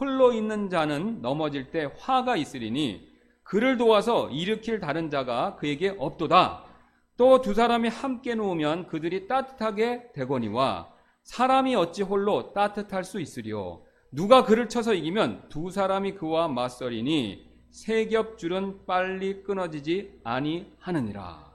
[0.00, 3.08] 홀로 있는 자는 넘어질 때 화가 있으리니
[3.44, 6.64] 그를 도와서 일으킬 다른 자가 그에게 없도다.
[7.16, 10.92] 또 두 사람이 함께 누우면 그들이 따뜻하게 되거니와
[11.22, 13.82] 사람이 어찌 홀로 따뜻할 수 있으리요.
[14.11, 21.45] 누가 그를 쳐서 이기면 두 사람이 그와 맞서리니 세 겹줄은 빨리 끊어지지 아니하느니라.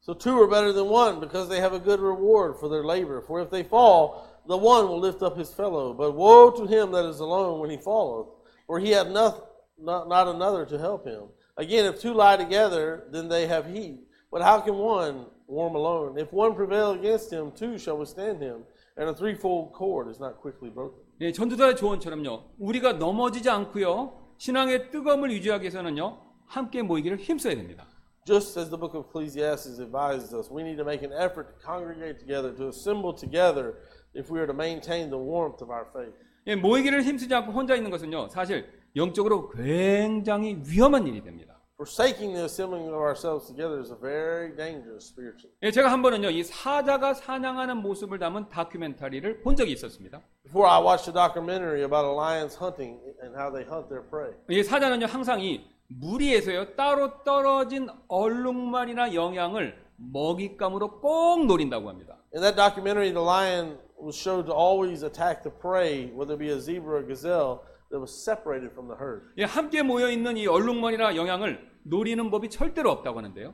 [0.00, 3.22] So two are better than one because they have a good reward for their labor.
[3.22, 5.94] For if they fall, the one will lift up his fellow.
[5.94, 8.28] But woe to him that is alone when he falleth,
[8.66, 9.46] for he hath not,
[9.78, 11.24] not, not another to help him.
[11.56, 14.00] Again, if two lie together, then they have heat.
[14.30, 16.18] But how can one warm alone?
[16.18, 18.64] If one prevail against him, two shall withstand him.
[18.96, 21.00] And a threefold cord is not quickly broken.
[21.21, 22.43] 예, 전도자의 조언처럼요.
[22.59, 24.13] 우리가 넘어지지 않고요.
[24.37, 26.17] 신앙의 뜨거움을 유지하기 위해서는요.
[26.45, 27.85] 함께 모이기를 힘써야 됩니다.
[28.25, 31.55] Just as the book of Ecclesiastes advises us, we need to make an effort to
[31.59, 33.75] congregate together, to assemble together,
[34.15, 36.15] if we are to maintain the warmth of our faith.
[36.47, 38.29] 예, 모이기를 힘쓰지 않고 혼자 있는 것은요.
[38.29, 38.65] 사실
[38.95, 41.58] 영적으로 굉장히 위험한 일이 됩니다.
[41.79, 45.55] Forsaking the assembling of ourselves together is a very dangerous spiritually.
[45.63, 46.29] 예, 제가 한 번은요.
[46.29, 50.21] 이 사자가 사냥하는 모습을 담은 다큐멘터리를 본 적이 있었습니다.
[50.43, 54.33] Before I watched a documentary about a lion's hunting and how they hunt their prey.
[54.49, 55.05] 이 사자는요.
[55.05, 56.75] 항상 이 무리에서요.
[56.75, 62.17] 따로 떨어진 얼룩말이나 영양을 먹잇감으로 꼭 노린다고 합니다.
[62.35, 66.51] In that documentary, the lion was showed to always attack the prey, whether it be
[66.51, 69.31] a zebra or gazelle, that was separated from the herd.
[69.37, 73.53] 예, 함께 모여 있는 이 얼룩말이나 영양을 노리는 법이 절대로 없다고 하는데요.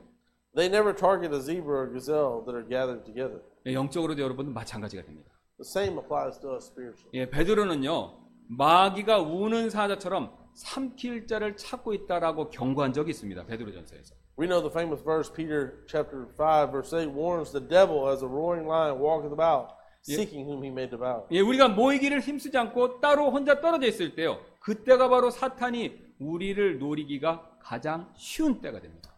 [0.54, 3.42] They never target a zebra or gazelle that are gathered together.
[3.66, 5.30] 예, 영적으로도 여러분도 마찬가지가 됩니다.
[5.58, 7.10] The same applies to us spiritually.
[7.14, 8.24] 예, 베드로는요.
[8.48, 13.44] 마귀가 우는 사자처럼 삼킬 자를 찾고 있다라고 경고한 적이 있습니다.
[13.44, 14.14] 베드로전서에서.
[14.38, 18.28] We know the famous verse, Peter chapter 5, verse 8, warns the devil as a
[18.28, 19.75] roaring lion walketh about,
[20.14, 21.24] seeking whom he may devour.
[21.32, 24.38] 예, 우리가 모이기를 힘쓰지 않고 따로 혼자 떨어져 있을 때요.
[24.60, 29.12] 그때가 바로 사탄이 우리를 노리기가 가장 쉬운 때가 됩니다.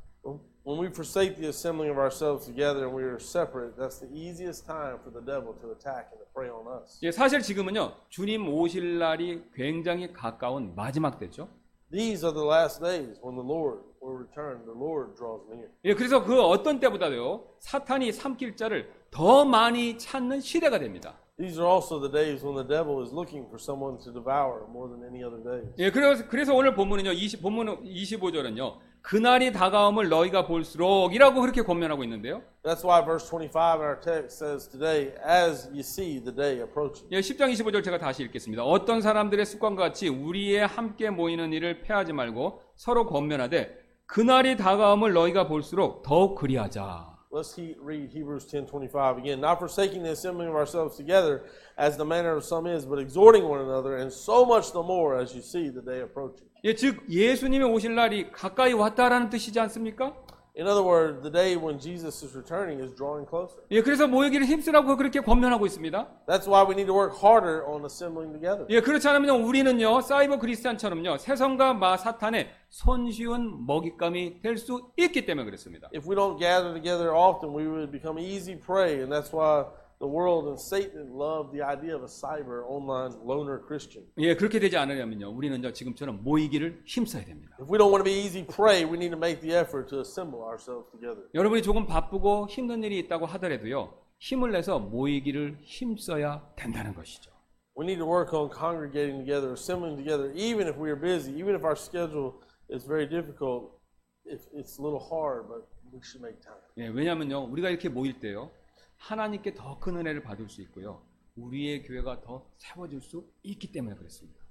[0.67, 4.67] When we forsake the assembling of ourselves together and we are separate, that's the easiest
[4.67, 7.01] time for the devil to attack and to prey on us.
[7.03, 7.93] 예, 사실 지금은요.
[8.11, 11.49] 주님 오실 날이 굉장히 가까운 마지막 때죠.
[11.91, 14.61] These are the last days when the Lord will return.
[14.67, 15.71] The Lord draws near.
[15.87, 17.45] 예, 그래서 그 어떤 때보다도요.
[17.61, 21.19] 사탄이 삼킬 자를 더 많이 찾는 시대가 됩니다.
[21.39, 24.89] These are also the days when the devil is looking for someone to devour more
[24.91, 25.73] than any other days.
[25.79, 32.43] 예, 그래서, 그래서 오늘 본문은요, 20, 본문 25절은요, 그날이 다가옴을 너희가 볼수록이라고 그렇게 권면하고 있는데요.
[32.65, 37.07] That's why verse 25 in our text says today, as you see the day approaching.
[37.13, 38.65] 예, 10장 25절 제가 다시 읽겠습니다.
[38.65, 45.47] 어떤 사람들의 습관과 같이 우리의 함께 모이는 일을 패하지 말고 서로 권면하되 그날이 다가옴을 너희가
[45.47, 47.18] 볼수록 더욱 그리하자.
[47.32, 49.42] Let's he, read Hebrews 10:25 again.
[49.42, 51.44] Not forsaking the assembling of ourselves together,
[51.78, 55.18] as the manner of some is, but exhorting one another, and so much the more
[55.18, 56.48] as you see the day approaching.
[56.64, 60.14] 예, 즉 예수님의 오실 날이 가까이 왔다라는 뜻이지 않습니까?
[60.57, 63.63] In other words, the day when Jesus is returning is drawing closer.
[63.71, 66.09] 예, 그래서 모이기를 힘쓰라고 그렇게 권면하고 있습니다.
[66.27, 68.67] That's why we need to work harder on assembling together.
[68.71, 75.45] 예, 그렇지 않으면 우리는요, 사이버 크리스찬처럼요, 세성과 마 사탄의 손쉬운 먹잇감이 될 수 있기 때문에
[75.45, 75.89] 그렇습니다.
[75.95, 79.65] If we don't gather together often, we would become easy prey, and that's why
[80.01, 84.07] the world and Satan love the idea of a cyber online loner Christian.
[84.19, 87.57] 예, 그렇게 되지 않으려면요, 우리는요, 지금처럼 모이기를 힘써야 됩니다.
[87.61, 90.01] If we don't want to be easy prey, we need to make the effort to
[90.01, 91.29] assemble ourselves together.
[91.35, 97.31] 여러분이 조금 바쁘고 힘든 일이 있다고 하더라도요, 힘을 내서 모이기를 힘써야 된다는 것이죠.
[97.77, 101.55] We need to work on congregating together, assembling together, even if we are busy, even
[101.55, 102.41] if our schedule
[102.71, 103.79] is very difficult.
[104.27, 106.61] If it's a little hard, but we should make time.
[106.77, 108.51] 예, 왜냐면요, 우리가 이렇게 모일 때요,
[108.98, 111.02] 하나님께 더 큰 은혜를 받을 수 있고요,
[111.36, 114.42] 우리의 교회가 더 세워질 수 있기 때문에 그렇습니다.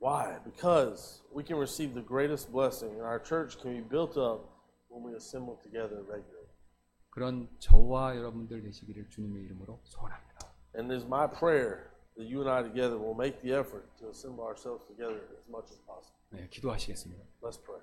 [0.00, 0.42] Why?
[0.44, 4.44] Because we can receive the greatest blessing, and our church can be built up
[4.90, 6.46] when we assemble together regularly.
[7.10, 10.52] 그런 저와 여러분들 되시기를 주님의 이름으로 소원합니다.
[10.76, 14.10] And it is my prayer that you and I together will make the effort to
[14.10, 16.16] assemble ourselves together as much as possible.
[16.30, 17.24] 네, 기도하시겠습니다.
[17.42, 17.80] Let's pray.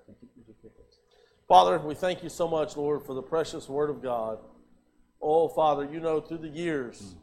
[1.48, 4.38] Father, we thank you so much, Lord, for the precious word of God.
[5.21, 7.15] Oh, Father, you know through the years,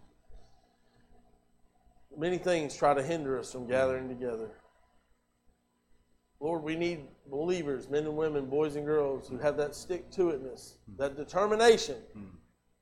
[2.14, 2.20] mm.
[2.20, 4.50] many things try to hinder us from gathering together.
[6.42, 10.24] Lord, we need believers, men and women, boys and girls, who have that stick to
[10.24, 10.98] itness, mm.
[10.98, 12.26] that determination mm.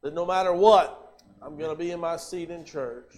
[0.01, 3.15] that no matter what, I'm going to be in my seat in church.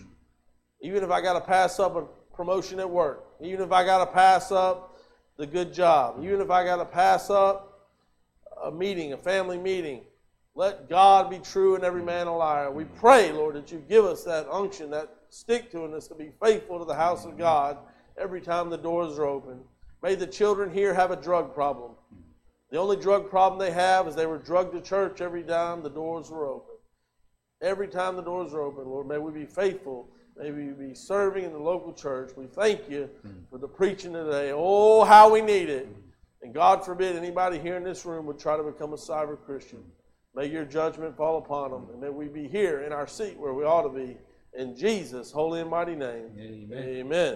[0.81, 2.03] Even if I got to pass up a
[2.35, 4.97] promotion at work, even if I got to pass up
[5.37, 7.89] the good job, even if I got to pass up
[8.63, 10.01] a meeting, a family meeting,
[10.55, 12.05] let God be true and every mm.
[12.05, 12.71] man a liar.
[12.71, 16.31] We pray, Lord, that you give us that unction, that stick to us to be
[16.41, 17.77] faithful to the house of God
[18.17, 19.59] every time the doors are open.
[20.01, 21.91] May the children here have a drug problem.
[22.71, 25.89] The only drug problem they have is they were drugged to church every time the
[25.89, 26.75] doors were open.
[27.61, 30.09] Every time the doors are open, Lord, may we be faithful.
[30.37, 32.31] May we be serving in the local church.
[32.35, 33.49] We thank you mm.
[33.49, 34.51] for the preaching today.
[34.53, 35.87] Oh, how we need it.
[35.87, 36.01] Mm.
[36.43, 39.83] And God forbid anybody here in this room would try to become a cyber Christian.
[40.35, 41.87] May your judgment fall upon them.
[41.91, 44.17] And may we be here in our seat where we ought to be.
[44.57, 46.29] In Jesus' holy and mighty name.
[46.39, 46.83] Amen.
[46.83, 47.33] Amen.